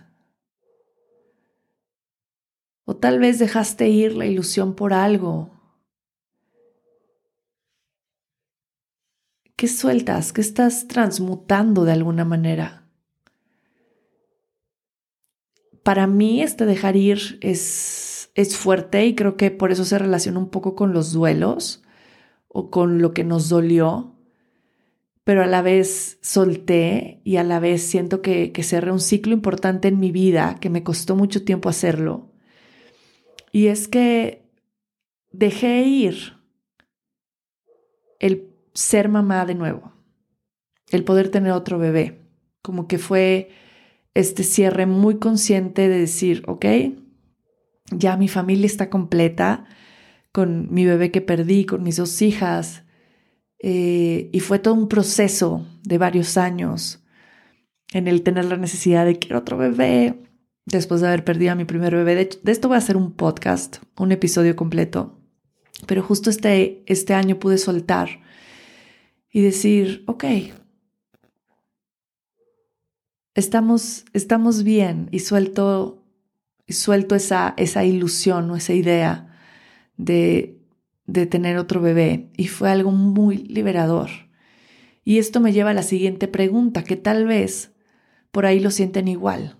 [2.85, 5.54] O tal vez dejaste ir la ilusión por algo.
[9.55, 10.33] ¿Qué sueltas?
[10.33, 12.87] ¿Qué estás transmutando de alguna manera?
[15.83, 20.39] Para mí este dejar ir es es fuerte y creo que por eso se relaciona
[20.39, 21.81] un poco con los duelos
[22.49, 24.13] o con lo que nos dolió,
[25.23, 29.33] pero a la vez solté y a la vez siento que, que cerré un ciclo
[29.33, 32.33] importante en mi vida que me costó mucho tiempo hacerlo.
[33.53, 34.45] Y es que
[35.31, 36.33] dejé ir
[38.19, 39.93] el ser mamá de nuevo,
[40.91, 42.29] el poder tener otro bebé,
[42.61, 43.49] como que fue
[44.13, 46.65] este cierre muy consciente de decir, ok,
[47.91, 49.65] ya mi familia está completa
[50.31, 52.83] con mi bebé que perdí, con mis dos hijas.
[53.59, 57.03] Eh, y fue todo un proceso de varios años
[57.93, 60.21] en el tener la necesidad de quiero otro bebé
[60.65, 62.15] después de haber perdido a mi primer bebé.
[62.15, 65.21] De, esto voy a hacer un podcast, un episodio completo.
[65.87, 68.21] Pero justo este, este año pude soltar
[69.35, 70.23] y decir, ok,
[73.33, 76.05] estamos, estamos bien y suelto
[76.65, 79.37] y suelto esa, esa ilusión o esa idea
[79.97, 80.57] de,
[81.05, 82.29] de tener otro bebé.
[82.37, 84.09] Y fue algo muy liberador.
[85.03, 87.73] Y esto me lleva a la siguiente pregunta, que tal vez
[88.31, 89.57] por ahí lo sienten igual.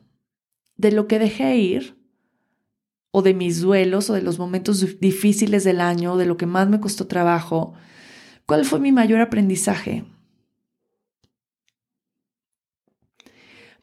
[0.78, 1.98] De lo que dejé ir,
[3.12, 6.70] o de mis duelos, o de los momentos difíciles del año, de lo que más
[6.70, 7.74] me costó trabajo,
[8.46, 10.06] ¿cuál fue mi mayor aprendizaje?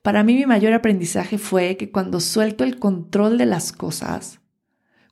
[0.02, 4.40] Para mí mi mayor aprendizaje fue que cuando suelto el control de las cosas,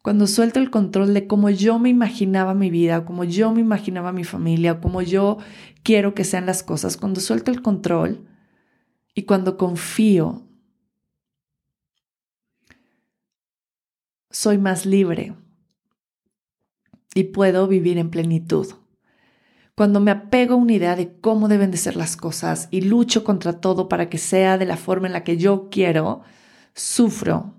[0.03, 4.13] cuando suelto el control de cómo yo me imaginaba mi vida, cómo yo me imaginaba
[4.13, 5.39] mi familia, cómo yo
[5.85, 8.27] quiero que sean las cosas, cuando suelto el control
[9.15, 10.43] y cuando confío,
[14.31, 15.37] soy más libre
[17.15, 18.80] y puedo vivir en plenitud.
[19.81, 23.25] Cuando me apego a una idea de cómo deben de ser las cosas y lucho
[23.25, 26.21] contra todo para que sea de la forma en la que yo quiero,
[26.75, 27.55] sufro.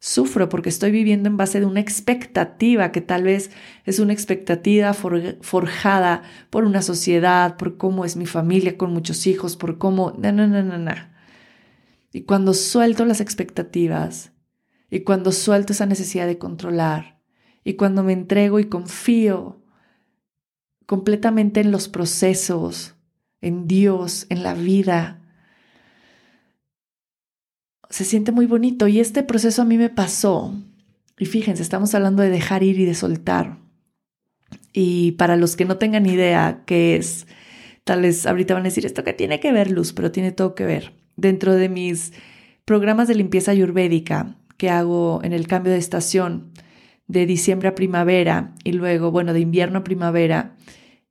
[0.00, 3.50] Sufro porque estoy viviendo en base de una expectativa que tal vez
[3.84, 9.56] es una expectativa forjada por una sociedad, por cómo es mi familia con muchos hijos,
[9.56, 10.14] por cómo...
[10.16, 10.94] No, no, no, no, no.
[12.10, 14.32] Y cuando suelto las expectativas
[14.88, 17.20] y cuando suelto esa necesidad de controlar
[17.64, 19.60] y cuando me entrego y confío
[20.86, 22.94] completamente en los procesos,
[23.40, 25.20] en Dios, en la vida.
[27.90, 30.54] Se siente muy bonito y este proceso a mí me pasó.
[31.18, 33.58] Y fíjense, estamos hablando de dejar ir y de soltar.
[34.72, 37.26] Y para los que no tengan idea qué es,
[37.84, 39.92] Tal vez ahorita van a decir, ¿esto qué tiene que ver, Luz?
[39.92, 40.94] Pero tiene todo que ver.
[41.16, 42.12] Dentro de mis
[42.64, 46.50] programas de limpieza ayurvédica que hago en el cambio de estación
[47.06, 50.56] de diciembre a primavera y luego, bueno, de invierno a primavera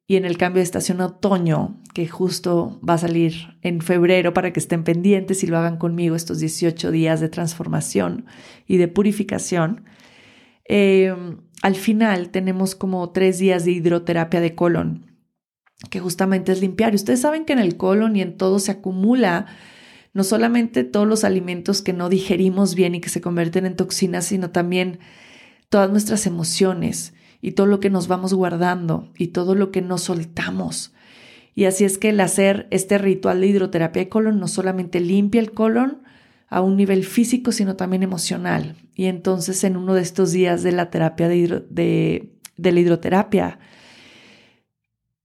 [0.06, 4.34] y en el cambio de estación a otoño, que justo va a salir en febrero
[4.34, 8.26] para que estén pendientes y lo hagan conmigo estos 18 días de transformación
[8.68, 9.86] y de purificación.
[10.66, 15.18] Em, al final tenemos como tres días de hidroterapia de colon,
[15.90, 16.94] que justamente es limpiar.
[16.94, 19.46] Y ustedes saben que en el colon y en todo se acumula
[20.14, 24.26] no solamente todos los alimentos que no digerimos bien y que se convierten en toxinas,
[24.26, 25.00] sino también
[25.74, 30.04] todas nuestras emociones y todo lo que nos vamos guardando y todo lo que nos
[30.04, 30.94] soltamos.
[31.56, 35.42] Y así es que el hacer este ritual de hidroterapia de colon no solamente limpia
[35.42, 36.04] el colon
[36.48, 38.76] a un nivel físico, sino también emocional.
[38.94, 43.58] Y entonces en uno de estos días de la terapia de, de la hidroterapia,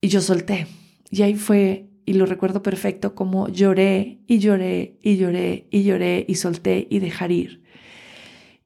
[0.01, 0.67] y yo solté.
[1.11, 6.25] Y ahí fue, y lo recuerdo perfecto, como lloré y lloré y lloré y lloré
[6.27, 7.68] y solté y dejar ir.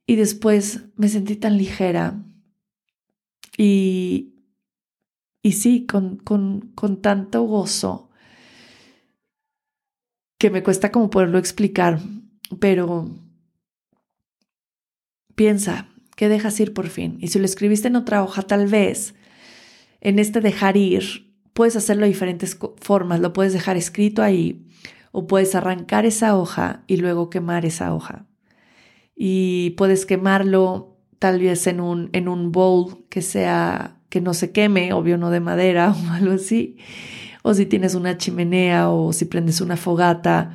[0.07, 2.22] Y después me sentí tan ligera
[3.57, 4.34] y,
[5.42, 8.11] y sí, con, con, con tanto gozo
[10.38, 12.00] que me cuesta como poderlo explicar,
[12.59, 13.09] pero
[15.34, 17.18] piensa que dejas ir por fin.
[17.20, 19.14] Y si lo escribiste en otra hoja, tal vez
[20.00, 23.20] en este dejar ir, puedes hacerlo de diferentes formas.
[23.20, 24.66] Lo puedes dejar escrito ahí
[25.12, 28.26] o puedes arrancar esa hoja y luego quemar esa hoja
[29.14, 34.50] y puedes quemarlo tal vez en un, en un bowl que sea, que no se
[34.50, 36.78] queme, obvio no de madera o algo así,
[37.42, 40.52] o si tienes una chimenea o si prendes una fogata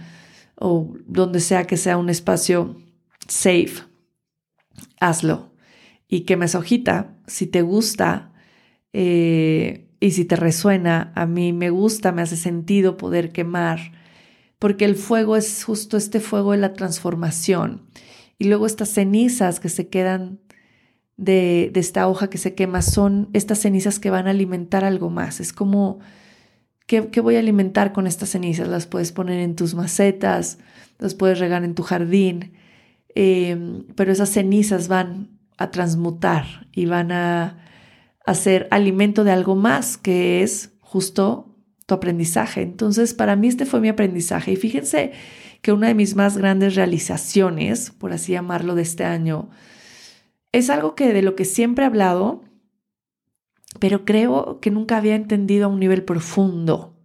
[0.55, 2.75] o donde sea que sea un espacio
[3.27, 3.83] safe,
[4.99, 5.53] hazlo.
[6.09, 7.17] Y quemes hojita.
[7.27, 8.31] Si te gusta
[8.93, 13.91] eh, y si te resuena, a mí me gusta, me hace sentido poder quemar,
[14.59, 17.87] porque el fuego es justo este fuego de la transformación
[18.39, 20.39] y luego estas cenizas que se quedan
[21.17, 25.39] de, esta hoja que se quema son estas cenizas que van a alimentar algo más.
[25.39, 25.99] Es como,
[26.85, 28.67] ¿qué, voy a alimentar con estas cenizas?
[28.67, 30.59] Las puedes poner en tus macetas,
[30.99, 32.53] las puedes regar en tu jardín,
[33.15, 37.57] em, pero esas cenizas van a transmutar y van a
[38.25, 41.55] hacer alimento de algo más, que es justo
[41.87, 42.61] tu aprendizaje.
[42.61, 44.51] Entonces, para mí este fue mi aprendizaje.
[44.51, 45.13] Y fíjense
[45.67, 49.49] que una de mis más grandes realizaciones, por así llamarlo, de este año,
[50.53, 52.45] es algo que de lo que siempre he hablado,
[53.77, 56.95] pero creo que nunca había entendido a un nivel profundo.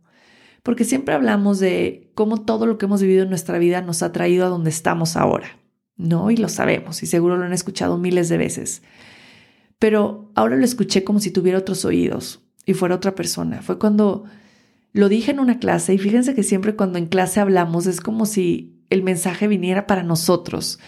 [0.62, 4.12] Porque siempre hablamos de cómo todo lo que hemos vivido en nuestra vida nos ha
[4.12, 5.58] traído a donde estamos ahora,
[5.96, 6.30] ¿no?
[6.30, 8.84] Y lo sabemos y seguro lo han escuchado miles de veces.
[9.80, 13.60] Pero ahora lo escuché como si tuviera otros oídos y fuera otra persona.
[13.60, 14.22] Fue cuando
[14.92, 18.26] lo dije en una clase y fíjense que siempre cuando en clase hablamos es como
[18.26, 20.78] si el mensaje viniera para nosotros.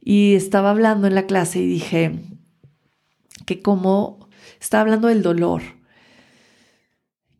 [0.00, 2.20] Y estaba hablando en la clase y dije
[3.46, 4.28] que como
[4.60, 5.62] estaba hablando del dolor,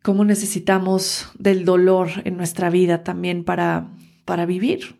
[0.01, 3.91] cómo necesitamos del dolor en nuestra vida también para,
[4.25, 4.99] para vivir.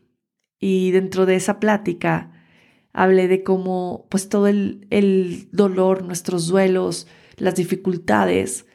[0.60, 2.32] Y dentro de esa plática
[2.93, 7.07] hablé de cómo pues todo el, el dolor, nuestros duelos,
[7.38, 8.68] las dificultades,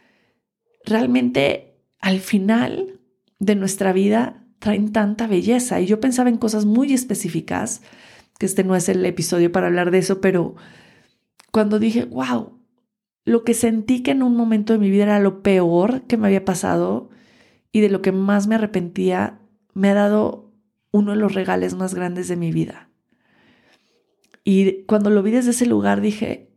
[0.84, 1.73] realmente
[2.04, 3.00] al final
[3.38, 5.80] de nuestra vida traen tanta belleza.
[5.80, 7.80] Y yo pensaba en cosas muy específicas,
[8.38, 10.54] que este no es el episodio para hablar de eso, pero
[11.50, 12.58] cuando dije, wow,
[13.24, 16.26] lo que sentí que en un momento de mi vida era lo peor que me
[16.26, 17.08] había pasado
[17.72, 19.40] y de lo que más me arrepentía,
[19.72, 20.52] me ha dado
[20.90, 22.90] uno de los regales más grandes de mi vida.
[24.44, 26.53] Y cuando lo vi desde ese lugar dije,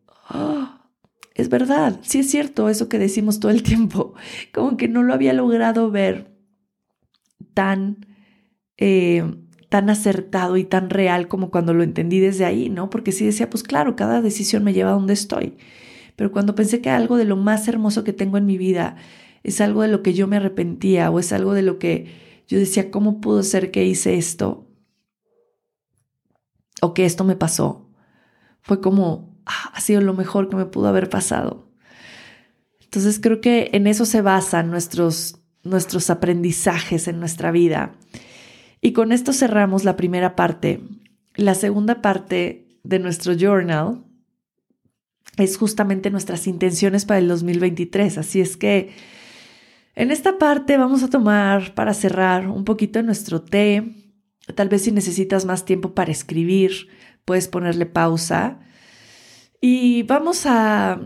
[1.38, 4.16] es verdad, sí es cierto eso que decimos todo el tiempo,
[4.54, 6.36] como que no lo había logrado ver
[7.54, 8.08] tan,
[8.78, 9.24] eh,
[9.70, 12.90] tan acertado y tan real como cuando lo entendí desde ahí, ¿no?
[12.90, 15.58] Porque sí decía, pues claro, cada decisión me lleva a donde estoy,
[16.16, 18.96] pero cuando pensé que algo de lo más hermoso que tengo en mi vida
[19.44, 22.08] es algo de lo que yo me arrepentía o es algo de lo que
[22.48, 24.68] yo decía, ¿cómo pudo ser que hice esto?
[26.82, 27.90] O que esto me pasó.
[28.62, 31.68] Fue como, Ah, ha sido lo mejor que me pudo haber pasado.
[32.84, 37.94] Entonces creo que en eso se basan nuestros, nuestros aprendizajes en nuestra vida.
[38.82, 40.82] Y con esto cerramos la primera parte.
[41.36, 44.04] La segunda parte de nuestro journal
[45.38, 48.18] es justamente nuestras intenciones para el 2023.
[48.18, 48.92] Así es que
[49.96, 53.84] en esta parte vamos a tomar para cerrar un poquito nuestro té.
[54.56, 56.88] Tal vez si necesitas más tiempo para escribir,
[57.26, 58.60] puedes ponerle pausa
[59.62, 61.02] y vamos a,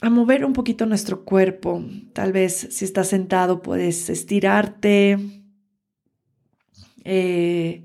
[0.00, 1.84] a mover un poquito nuestro cuerpo.
[2.12, 5.18] Tal vez si estás sentado puedes estirarte
[7.04, 7.84] eh,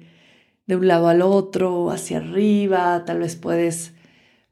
[0.66, 3.06] de un lado al otro, hacia arriba.
[3.06, 3.94] Tal vez puedes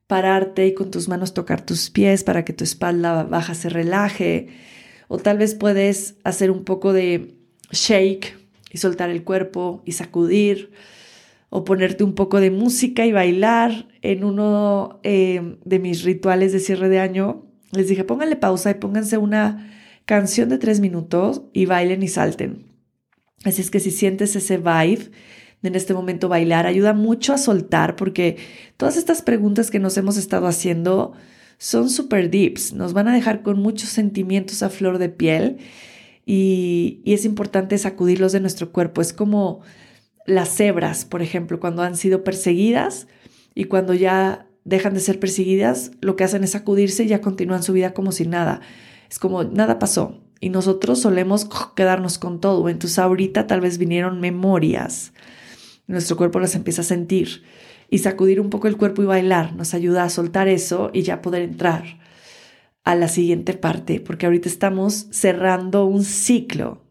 [0.07, 4.49] pararte y con tus manos tocar tus pies para que tu espalda baja se relaje.
[5.07, 7.35] O tal vez puedes hacer un poco de
[7.71, 8.37] shake
[8.71, 10.71] y soltar el cuerpo y sacudir.
[11.49, 13.87] O ponerte un poco de música y bailar.
[14.01, 18.75] En uno eh, de mis rituales de cierre de año les dije, pónganle pausa y
[18.75, 19.71] pónganse una
[20.05, 22.65] canción de tres minutos y bailen y salten.
[23.43, 25.11] Así es que si sientes ese vibe
[25.61, 28.37] de en este momento bailar, ayuda mucho a soltar porque
[28.77, 31.13] todas estas preguntas que nos hemos estado haciendo
[31.57, 35.57] son super deeps, nos van a dejar con muchos sentimientos a flor de piel
[36.25, 39.01] y, y es importante sacudirlos de nuestro cuerpo.
[39.01, 39.61] Es como
[40.25, 43.07] las cebras, por ejemplo, cuando han sido perseguidas
[43.53, 47.63] y cuando ya dejan de ser perseguidas, lo que hacen es sacudirse y ya continúan
[47.63, 48.61] su vida como si nada.
[49.09, 50.19] Es como nada pasó.
[50.41, 52.67] Y nosotros solemos quedarnos con todo.
[52.67, 55.13] Entonces ahorita tal vez vinieron memorias.
[55.87, 57.43] Nuestro cuerpo las empieza a sentir.
[57.89, 61.21] Y sacudir un poco el cuerpo y bailar nos ayuda a soltar eso y ya
[61.21, 61.99] poder entrar
[62.83, 63.99] a la siguiente parte.
[63.99, 66.81] Porque ahorita estamos cerrando un ciclo.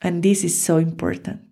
[0.00, 1.45] And this is so important.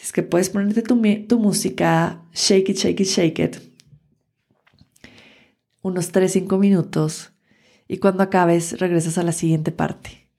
[0.00, 3.74] Es que puedes ponerte tu, tu música, shake it, shake it, shake it
[5.84, 7.32] unos 3-5 minutos
[7.86, 10.30] y cuando acabes regresas a la siguiente parte.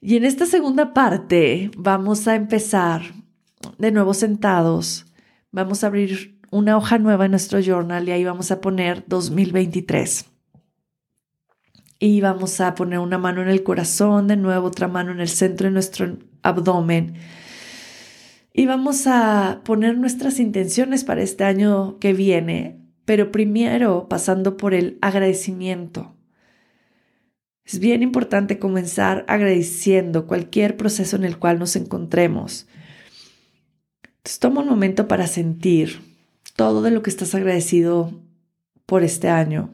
[0.00, 3.02] Y en esta segunda parte vamos a empezar
[3.78, 5.06] de nuevo sentados.
[5.50, 10.26] Vamos a abrir una hoja nueva en nuestro journal y ahí vamos a poner 2023.
[11.98, 15.30] Y vamos a poner una mano en el corazón, de nuevo otra mano en el
[15.30, 17.14] centro de nuestro abdomen.
[18.56, 24.74] Y vamos a poner nuestras intenciones para este año que viene pero primero pasando por
[24.74, 26.14] el agradecimiento.
[27.64, 32.66] Es bien importante comenzar agradeciendo cualquier proceso en el cual nos encontremos.
[34.18, 36.00] Entonces toma un momento para sentir
[36.56, 38.12] todo de lo que estás agradecido
[38.84, 39.72] por este año.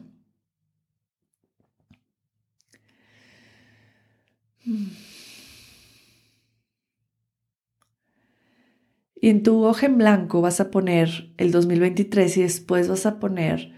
[9.23, 13.21] Y en tu hoja en blanco vas a poner el 2023 y después vas a
[13.21, 13.71] poner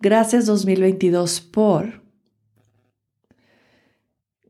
[0.00, 2.02] gracias 2022 por.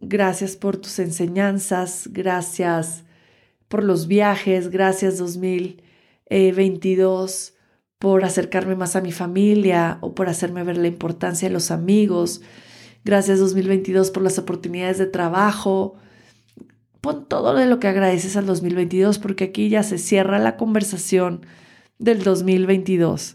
[0.01, 3.05] Gracias por tus enseñanzas, gracias
[3.69, 7.55] por los viajes, gracias 2022
[8.01, 12.43] por acercarme más a mi familia o por hacerme ver la importancia de los amigos.
[13.05, 15.95] Gracias 2022 por las oportunidades de trabajo,
[17.03, 21.45] pon todo de lo que agradeces al 2022 porque aquí ya se cierra la conversación
[21.99, 23.35] del 2022.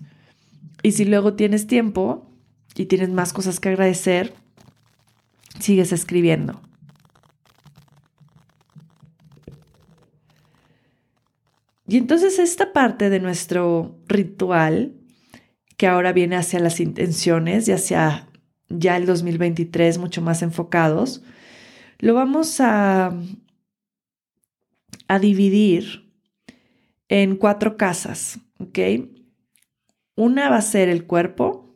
[0.84, 2.32] Y si luego tienes tiempo
[2.76, 4.34] y tienes más cosas que agradecer,
[5.59, 6.61] sigues escribiendo.
[11.89, 14.93] Y entonces esta parte de nuestro ritual,
[15.76, 18.30] que ahora viene hacia las intenciones y hacia
[18.70, 21.22] ya el 2023 mucho más enfocados,
[21.99, 23.13] lo vamos a
[25.08, 26.14] a dividir
[27.10, 28.80] en cuatro casas, ¿ok?
[30.16, 31.76] Una va a ser el cuerpo,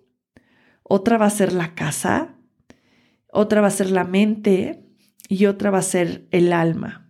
[0.84, 2.36] otra va a ser la casa,
[3.32, 4.84] otra va a ser la mente
[5.30, 7.10] y otra va a ser el alma.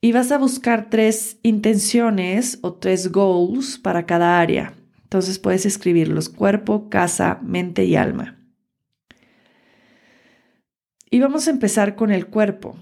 [0.00, 4.74] Y vas a buscar tres intenciones o tres goals para cada área.
[5.02, 8.38] Entonces puedes escribirlos cuerpo, casa, mente y alma.
[11.10, 12.76] Y vamos a empezar con el cuerpo.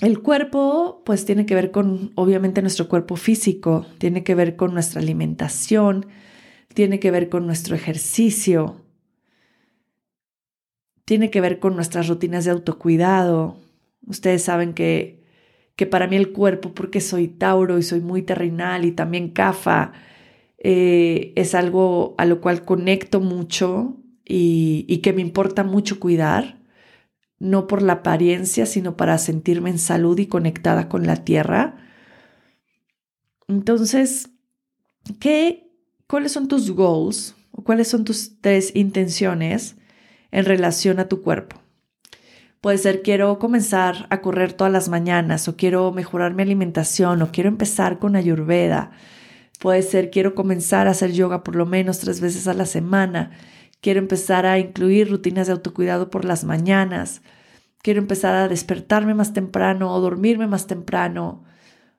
[0.00, 4.72] El cuerpo, pues tiene que ver con, obviamente, nuestro cuerpo físico, tiene que ver con
[4.72, 6.06] nuestra alimentación,
[6.72, 8.76] tiene que ver con nuestro ejercicio,
[11.04, 13.58] tiene que ver con nuestras rutinas de autocuidado.
[14.06, 15.24] Ustedes saben que,
[15.74, 19.92] que para mí el cuerpo, porque soy Tauro y soy muy terrenal y también CAFA,
[20.58, 26.57] eh, es algo a lo cual conecto mucho y, y que me importa mucho cuidar
[27.38, 31.76] no por la apariencia, sino para sentirme en salud y conectada con la tierra.
[33.46, 34.30] Entonces,
[35.20, 35.70] ¿qué,
[36.06, 39.76] ¿cuáles son tus goals o cuáles son tus tres intenciones
[40.30, 41.56] en relación a tu cuerpo?
[42.60, 47.30] Puede ser quiero comenzar a correr todas las mañanas o quiero mejorar mi alimentación o
[47.30, 48.90] quiero empezar con ayurveda.
[49.60, 53.30] Puede ser quiero comenzar a hacer yoga por lo menos tres veces a la semana
[53.80, 57.22] Quiero empezar a incluir rutinas de autocuidado por las mañanas.
[57.82, 61.44] Quiero empezar a despertarme más temprano o dormirme más temprano.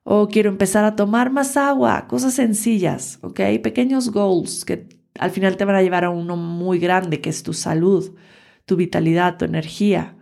[0.04, 3.40] O quiero empezar a tomar más agua, cosas sencillas, ¿ok?
[3.62, 7.44] Pequeños goals que al final te van a llevar a uno muy grande, que es
[7.44, 8.16] tu salud,
[8.66, 10.18] tu vitalidad, tu energía,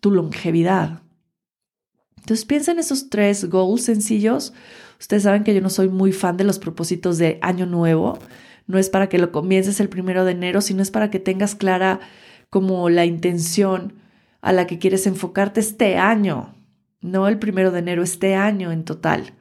[0.00, 1.02] tu longevidad.
[2.18, 4.52] Entonces piensa en esos tres goals sencillos.
[4.98, 8.18] Ustedes saben que yo no soy muy fan de los propósitos de año nuevo.
[8.70, 11.56] No es para que lo comiences el primero de enero, sino es para que tengas
[11.56, 11.98] clara
[12.50, 13.94] como la intención
[14.42, 16.54] a la que quieres enfocarte este año,
[17.00, 19.34] no el primero de enero, este año en total.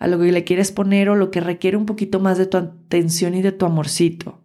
[0.00, 2.56] A lo que le quieres poner o lo que requiere un poquito más de tu
[2.56, 4.40] atención y de tu amorcito.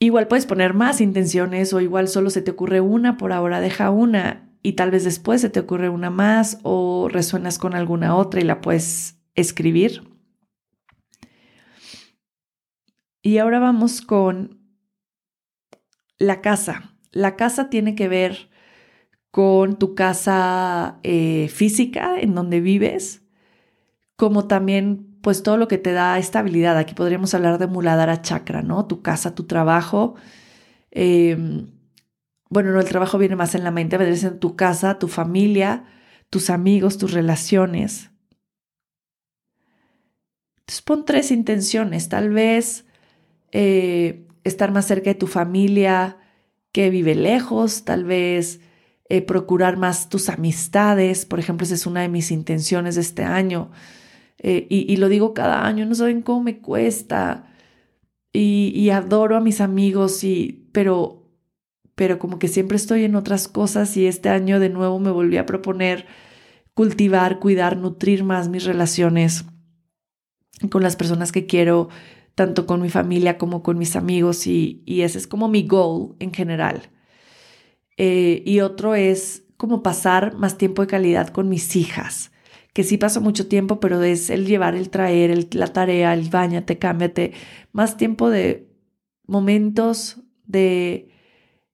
[0.00, 3.90] Igual puedes poner más intenciones o igual solo se te ocurre una, por ahora deja
[3.90, 8.40] una y tal vez después se te ocurre una más o resuenas con alguna otra
[8.40, 10.13] y la puedes escribir.
[13.24, 14.60] Y ahora vamos con
[16.18, 16.94] la casa.
[17.10, 18.50] La casa tiene que ver
[19.30, 23.22] con tu casa eh, física en donde vives,
[24.16, 26.76] como también pues todo lo que te da estabilidad.
[26.76, 28.84] Aquí podríamos hablar de Muladhara Chakra, ¿no?
[28.86, 30.16] Tu casa, tu trabajo.
[30.90, 31.70] Em,
[32.50, 35.86] bueno, no, el trabajo viene más en la mente, vendría en tu casa, tu familia,
[36.28, 38.10] tus amigos, tus relaciones.
[40.58, 42.84] Entonces pon tres intenciones, tal vez
[43.54, 46.18] eh, estar más cerca de tu familia
[46.72, 48.60] que vive lejos, tal vez
[49.08, 53.22] eh, procurar más tus amistades, por ejemplo, esa es una de mis intenciones de este
[53.22, 53.70] año
[54.38, 57.46] eh, y, lo digo cada año, no saben cómo me cuesta.
[58.32, 61.30] Y, adoro a mis amigos, y, pero,
[61.94, 65.36] pero como que siempre estoy en otras cosas y este año de nuevo me volví
[65.36, 66.06] a proponer
[66.74, 69.46] cultivar, cuidar, nutrir más mis relaciones
[70.70, 71.88] con las personas que quiero,
[72.34, 76.32] tanto con mi familia como con mis amigos y, ese es como mi goal en
[76.32, 76.90] general.
[77.96, 82.32] Eh, y otro es como pasar más tiempo de calidad con mis hijas
[82.74, 86.76] que sí pasó mucho tiempo, pero es el llevar, el traer, la tarea, el bañate,
[86.78, 87.32] cámbiate,
[87.72, 88.68] más tiempo de
[89.26, 91.08] momentos de,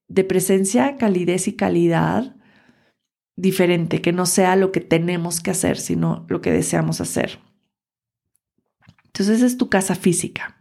[0.09, 2.37] de presencia, calidez y calidad
[3.35, 7.39] diferente, que no sea lo que tenemos que hacer, sino lo que deseamos hacer.
[9.11, 10.57] Entonces es tu casa física.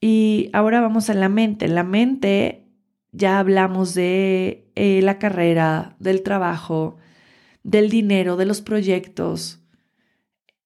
[0.00, 1.66] Y ahora vamos a la mente.
[1.66, 2.66] En la mente
[3.12, 6.96] ya hablamos de eh, la carrera, del trabajo,
[7.62, 9.62] del dinero, de los proyectos,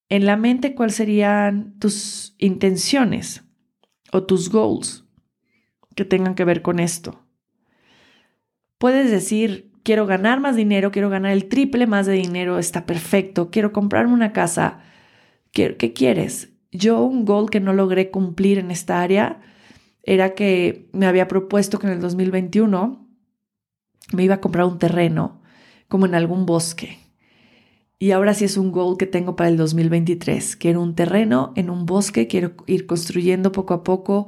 [0.09, 3.43] en la mente cuáles serían tus intenciones
[4.11, 5.05] o tus goals
[5.95, 7.25] que tengan que ver con esto.
[8.77, 13.49] Puedes decir, quiero ganar más dinero, quiero ganar el triple más de dinero, está perfecto,
[13.49, 14.79] quiero comprarme una casa.
[15.53, 16.49] ¿Qué, quieres?
[16.71, 19.39] Yo un goal que no logré cumplir en esta área
[20.01, 23.07] era que me había propuesto que en el 2021
[24.13, 25.41] me iba a comprar un terreno
[25.87, 26.97] como en algún bosque.
[27.99, 30.55] Y ahora sí es un goal que tengo para el 2023.
[30.55, 34.25] Quiero un terreno en un bosque, quiero ir construyendo poco a poco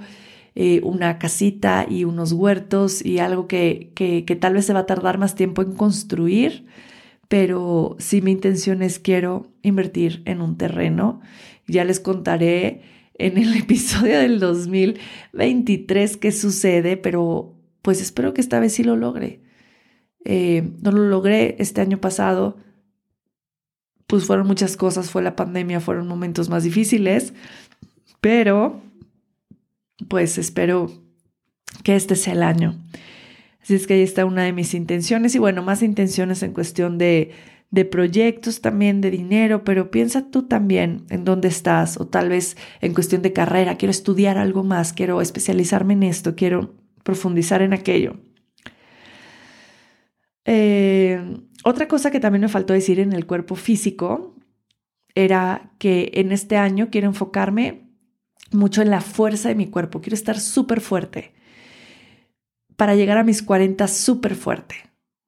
[0.53, 4.81] eh, una casita y unos huertos y algo que, que, que tal vez se va
[4.81, 6.67] a tardar más tiempo en construir,
[7.27, 11.21] pero sí mi intención es quiero invertir en un terreno.
[11.67, 12.81] Ya les contaré
[13.15, 18.95] en el episodio del 2023 qué sucede, pero pues espero que esta vez sí lo
[18.95, 19.41] logre.
[20.23, 22.57] Eh, no lo logré este año pasado,
[24.07, 27.33] pues fueron muchas cosas, fue la pandemia, fueron momentos más difíciles,
[28.21, 28.81] pero
[30.07, 30.91] pues espero
[31.83, 32.75] que este sea el año.
[33.65, 36.99] Así es que ahí está una de mis intenciones y bueno, más intenciones en cuestión
[36.99, 37.31] de,
[37.71, 42.57] de proyectos también, de dinero, pero piensa tú también en dónde estás o tal vez
[42.81, 47.73] en cuestión de carrera, quiero estudiar algo más, quiero especializarme en esto, quiero profundizar en
[47.73, 48.17] aquello.
[50.45, 54.35] Eh, otra cosa que también me faltó decir en el cuerpo físico
[55.15, 57.89] era que en este año quiero enfocarme
[58.51, 60.01] mucho en la fuerza de mi cuerpo.
[60.01, 61.33] Quiero estar súper fuerte
[62.75, 64.75] para llegar a mis 40 súper fuerte.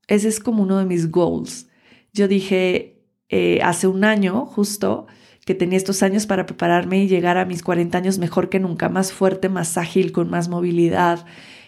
[0.07, 1.67] Ese es como uno de mis goals.
[2.13, 5.07] Yo dije eh, hace un año justo
[5.45, 8.89] que tenía estos años para prepararme y llegar a mis 40 años mejor que nunca,
[8.89, 11.25] más fuerte, más ágil, con más movilidad,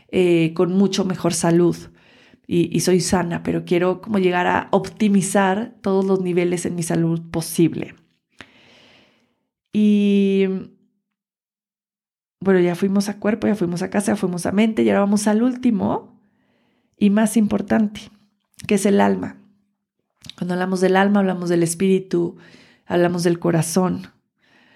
[0.10, 1.78] eh, con mucho mejor salud
[2.52, 7.22] y, soy sana, pero quiero como llegar a optimizar todos los niveles en mi salud
[7.30, 7.94] posible.
[9.72, 10.46] Y
[12.40, 15.02] bueno, ya fuimos a cuerpo, ya fuimos a casa, ya fuimos a mente y ahora
[15.02, 16.20] vamos al último
[16.98, 18.02] y más importante,
[18.68, 19.38] que es el alma.
[20.38, 22.38] Cuando hablamos del alma, hablamos del espíritu,
[22.86, 24.08] hablamos del corazón.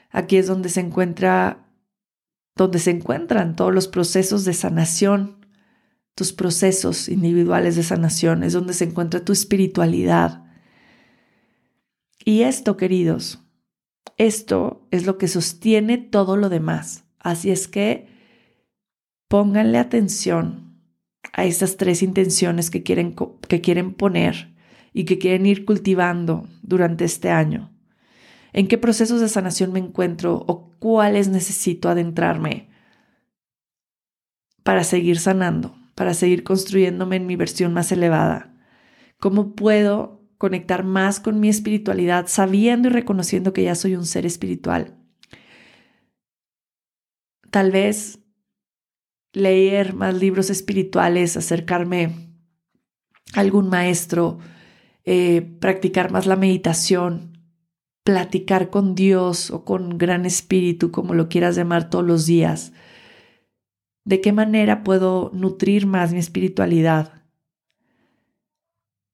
[0.09, 1.65] Aquí es donde se encuentra,
[2.55, 5.43] donde se encuentran todos los procesos de sanación
[6.15, 10.43] tus procesos individuales de sanación, es donde se encuentra tu espiritualidad.
[12.23, 13.43] Y esto, queridos,
[14.17, 17.02] esto es lo que sostiene todo lo demás.
[17.23, 18.07] Así es que
[19.29, 20.77] pónganle atención
[21.31, 23.15] a esas tres intenciones que quieren,
[23.47, 24.53] que quieren poner
[24.91, 27.71] y que quieren ir cultivando durante este año.
[28.51, 32.69] ¿En qué procesos de sanación me encuentro o cuáles necesito adentrarme
[34.63, 38.53] para seguir sanando, para seguir construyéndome en mi versión más elevada?
[39.17, 44.25] ¿Cómo puedo conectar más con mi espiritualidad sabiendo y reconociendo que ya soy un ser
[44.25, 45.02] espiritual?
[47.53, 48.17] Tal vez
[49.31, 52.31] leer más libros espirituales, acercarme
[53.35, 54.39] a algún maestro,
[55.05, 57.37] eh, practicar más la meditación,
[58.03, 62.73] platicar con Dios o con gran espíritu, como lo quieras llamar todos los días.
[64.03, 67.21] ¿De qué manera puedo nutrir más mi espiritualidad?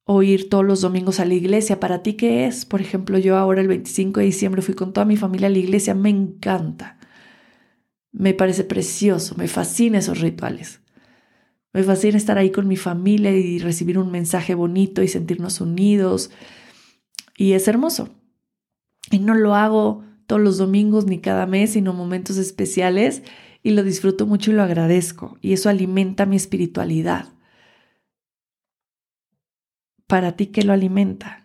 [0.05, 1.81] O ir todos los domingos a la iglesia.
[1.81, 2.63] ¿Para ti qué es?
[2.65, 5.57] Por ejemplo, yo ahora el 25 de diciembre fui con toda mi familia a la
[5.57, 5.93] iglesia.
[5.93, 6.98] Me encanta.
[8.11, 9.35] Me parece precioso.
[9.37, 10.81] Me fascina esos rituales.
[11.73, 16.31] Me fascina estar ahí con mi familia y recibir un mensaje bonito y sentirnos unidos.
[17.37, 18.09] Y es hermoso.
[19.11, 23.23] Y no lo hago todos los domingos ni cada mes, sino momentos especiales
[23.63, 25.37] y lo disfruto mucho y lo agradezco.
[25.41, 27.29] Y eso alimenta mi espiritualidad.
[30.07, 31.38] ¿Para ti qué lo alimenta?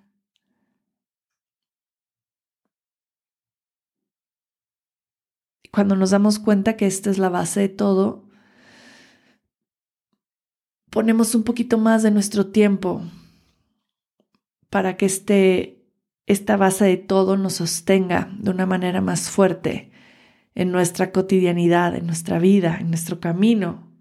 [5.74, 8.28] Cuando nos damos cuenta que esta es la base de todo,
[10.88, 13.02] ponemos un poquito más de nuestro tiempo
[14.70, 15.84] para que este
[16.26, 19.90] esta base de todo nos sostenga de una manera más fuerte
[20.54, 23.92] en nuestra cotidianidad, en nuestra vida, en nuestro camino.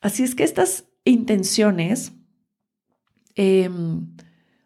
[0.00, 2.14] Así es que estas intenciones
[3.34, 4.16] em,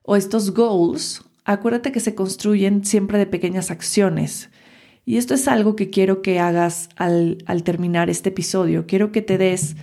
[0.02, 4.48] o estos goals, acuérdate que se construyen siempre de pequeñas acciones.
[5.08, 8.86] Y esto es algo que quiero que hagas al, terminar este episodio.
[8.86, 9.76] Quiero que te des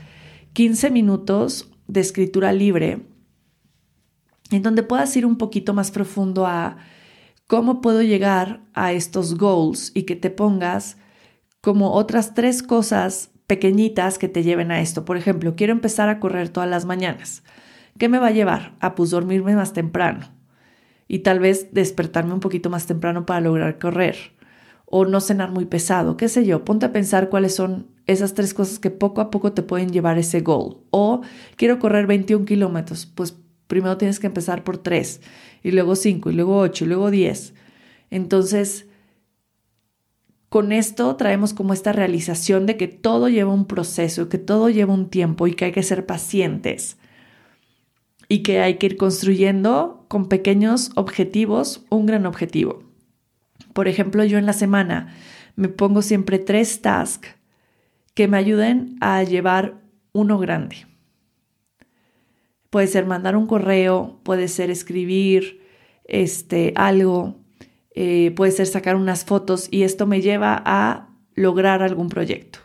[0.52, 3.08] 15 minutos de escritura libre
[4.52, 6.76] en donde puedas ir un poquito más profundo a
[7.48, 10.98] cómo puedo llegar a estos goals y que te pongas
[11.62, 15.06] como otras tres cosas pequeñitas que te lleven a esto.
[15.06, 17.44] Por ejemplo, quiero empezar a correr todas las mañanas.
[17.98, 18.76] ¿Qué me va a llevar?
[18.82, 20.34] A pues dormirme más temprano
[21.08, 24.34] y tal vez despertarme un poquito más temprano para lograr correr
[24.96, 26.64] o no cenar muy pesado, qué sé yo.
[26.64, 30.20] Ponte a pensar cuáles son esas tres cosas que poco a poco te pueden llevar
[30.20, 30.78] ese goal.
[30.92, 31.22] O
[31.56, 33.36] quiero correr 21 kilómetros, pues
[33.66, 35.22] primero tienes que empezar por tres,
[35.64, 37.56] y luego cinco, y luego ocho, y luego diez.
[38.12, 38.86] Entonces,
[40.50, 44.94] con esto traemos como esta realización de que todo lleva un proceso, que todo lleva
[44.94, 46.98] un tiempo y que hay que ser pacientes
[48.30, 52.93] y que hay que ir construyendo con pequeños objetivos un gran objetivo.
[53.74, 55.16] Por ejemplo, yo en la semana
[55.56, 57.36] me pongo siempre tres tasks
[58.14, 60.86] que me ayuden a llevar uno grande.
[62.70, 65.62] Puede ser mandar un correo, puede ser escribir
[66.06, 67.40] este, algo,
[67.96, 72.60] eh, puede ser sacar unas fotos y esto me lleva a lograr algún proyecto.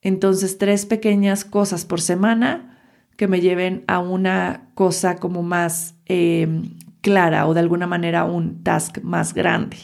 [0.00, 2.80] Entonces, tres pequeñas cosas por semana
[3.16, 8.62] que me lleven a una cosa como más em, clara o de alguna manera un
[8.62, 9.76] task más grande.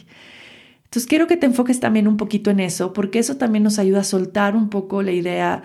[0.85, 4.01] Entonces, quiero que te enfoques también un poquito en eso, porque eso también nos ayuda
[4.01, 5.63] a soltar un poco la idea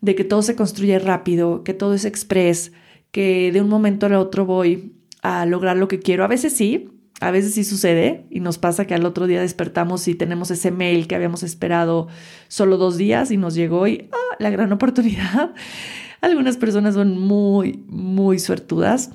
[0.00, 2.72] de que todo se construye rápido, que todo es express,
[3.10, 4.92] que de un momento al otro voy
[5.22, 6.24] a lograr lo que quiero.
[6.24, 6.90] A veces sí,
[7.20, 10.70] a veces sí sucede y nos pasa que al otro día despertamos y tenemos ese
[10.70, 12.06] mail que habíamos esperado
[12.46, 15.52] solo dos días y nos llegó y ¡ah, la gran oportunidad.
[16.20, 19.10] Algunas personas son muy, muy suertudas,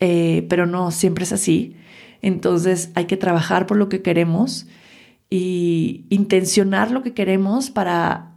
[0.00, 1.76] eh, pero no siempre es así.
[2.22, 4.66] Entonces hay que trabajar por lo que queremos
[5.30, 8.30] y intencionar lo que queremos para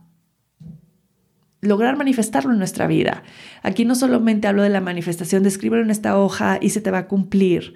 [1.62, 3.24] lograr manifestarlo en nuestra vida.
[3.62, 6.92] Aquí no solamente hablo de la manifestación de escríbelo en esta hoja y se te
[6.92, 7.74] va a cumplir,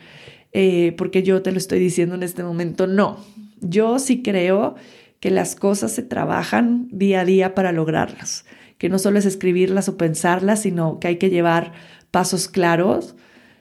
[0.52, 2.86] eh, porque yo te lo estoy diciendo en este momento.
[2.86, 3.18] No,
[3.62, 4.76] yo sí creo
[5.20, 8.46] que las cosas se trabajan día a día para lograrlas,
[8.78, 11.72] que no solo es escribirlas o pensarlas, sino que hay que llevar
[12.12, 13.16] pasos claros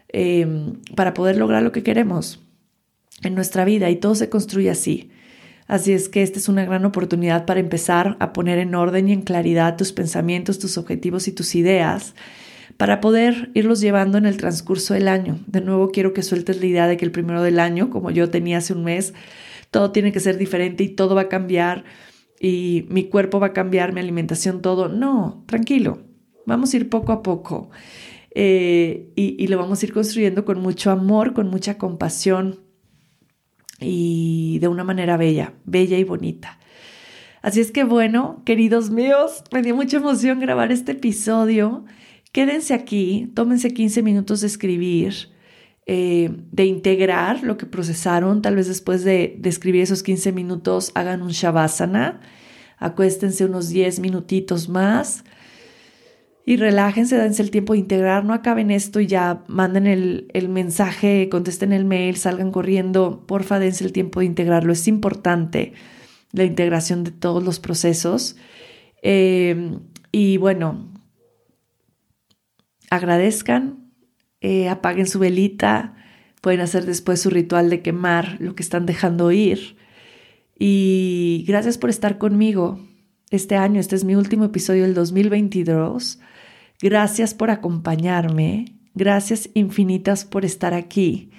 [0.08, 2.42] em, para poder lograr lo que queremos
[3.22, 5.10] en nuestra vida y todo se construye así.
[5.66, 9.12] Así es que esta es una gran oportunidad para empezar a poner en orden y
[9.12, 12.14] en claridad tus pensamientos, tus objetivos y tus ideas
[12.76, 15.40] para poder irlos llevando en el transcurso del año.
[15.46, 18.30] De nuevo, quiero que sueltes la idea de que el primero del año, como yo
[18.30, 19.14] tenía hace un mes,
[19.70, 21.84] todo tiene que ser diferente y todo va a cambiar
[22.38, 24.88] y mi cuerpo va a cambiar, mi alimentación, todo.
[24.88, 26.02] No, tranquilo,
[26.44, 27.70] vamos a ir poco a poco.
[28.38, 32.60] Eh, y, lo vamos a ir construyendo con mucho amor, con mucha compasión
[33.80, 36.58] y de una manera bella, bella y bonita.
[37.40, 41.86] Así es que bueno, queridos míos, me dio mucha emoción grabar este episodio.
[42.32, 45.30] Quédense aquí, tómense 15 minutos de escribir,
[45.86, 48.42] eh, de integrar lo que procesaron.
[48.42, 52.20] Tal vez después de, de escribir esos 15 minutos hagan un shavasana,
[52.76, 55.24] acuéstense unos 10 minutitos más
[56.48, 60.48] y relájense, dense el tiempo de integrar, no acaben esto y ya manden el, el,
[60.48, 65.72] mensaje, contesten el mail, salgan corriendo, porfa, dense el tiempo de integrarlo, es importante
[66.30, 68.36] la integración de todos los procesos.
[69.02, 69.76] Eh,
[70.12, 70.92] y bueno,
[72.90, 73.90] agradezcan,
[74.40, 75.96] eh, apaguen su velita,
[76.42, 79.76] pueden hacer después su ritual de quemar lo que están dejando ir.
[80.56, 82.78] Y gracias por estar conmigo
[83.30, 86.20] este año, este es mi último episodio del 2022.
[86.80, 91.30] Gracias por acompañarme, gracias infinitas por estar aquí.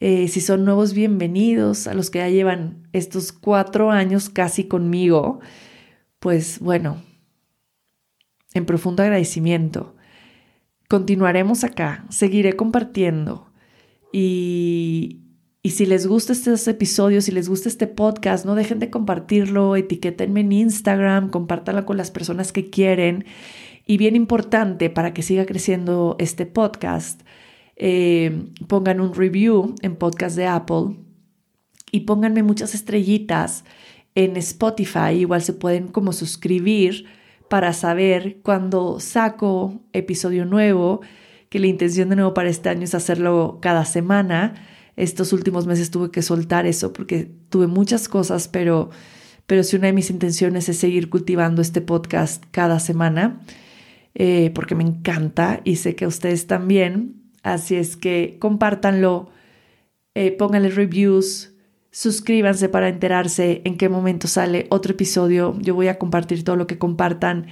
[0.00, 5.40] Eh, si son nuevos, bienvenidos a los que ya llevan estos cuatro años casi conmigo.
[6.18, 7.02] Pues bueno,
[8.54, 9.94] en profundo agradecimiento.
[10.88, 13.52] Continuaremos acá, seguiré compartiendo.
[14.12, 15.24] Y,
[15.62, 19.76] y si les gusta estos episodios, si les gusta este podcast, no dejen de compartirlo,
[19.76, 23.26] etiquétenme en Instagram, compártanlo con las personas que quieren.
[23.86, 27.22] Y bien importante para que siga creciendo este podcast,
[27.76, 30.96] eh, pongan un review en podcast de Apple
[31.90, 33.64] y pónganme muchas estrellitas
[34.14, 35.10] en Spotify.
[35.16, 37.06] Igual se pueden como suscribir
[37.48, 41.00] para saber cuando saco episodio nuevo,
[41.48, 44.54] que la intención de nuevo para este año es hacerlo cada semana.
[44.96, 48.90] Estos últimos meses tuve que soltar eso porque tuve muchas cosas, pero,
[49.46, 53.40] pero sí una de mis intenciones es seguir cultivando este podcast cada semana,
[54.14, 57.22] eh, porque me encanta y sé que a ustedes también.
[57.42, 59.30] Así es que compártanlo,
[60.14, 61.54] eh, pónganle reviews,
[61.90, 65.56] suscríbanse para enterarse en qué momento sale otro episodio.
[65.60, 67.46] Yo voy a compartir todo lo que compartan.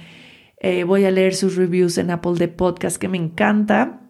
[0.57, 4.01] Eh, voy a leer sus reviews en Apple de Podcast, que me encanta.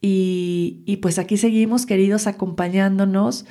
[0.00, 3.46] Y, y pues aquí seguimos, queridos, acompañándonos.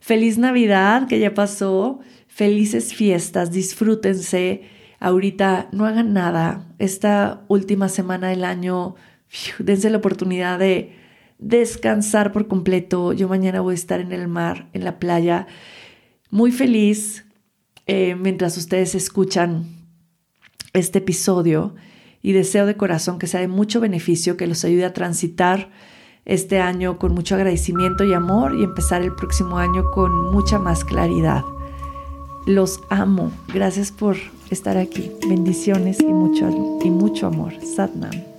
[0.00, 2.00] Feliz Navidad, que ya pasó.
[2.28, 4.73] Felices fiestas, disfrútense.
[5.04, 6.64] Ahorita no hagan nada.
[6.78, 8.94] Esta última semana del año
[9.58, 10.96] dense la oportunidad de
[11.38, 13.12] descansar por completo.
[13.12, 15.46] Yo mañana voy a estar en el mar, en la playa,
[16.30, 17.26] muy feliz
[17.84, 19.66] eh, mientras ustedes escuchan
[20.72, 21.74] este episodio
[22.22, 25.70] y deseo de corazón que sea de mucho beneficio, que los ayude a transitar
[26.24, 30.82] este año con mucho agradecimiento y amor y empezar el próximo año con mucha más
[30.82, 31.42] claridad.
[32.46, 33.32] Los amo.
[33.52, 34.16] Gracias por
[34.50, 35.10] estar aquí.
[35.28, 37.54] Bendiciones y mucho, y mucho amor.
[37.64, 38.33] Satnam.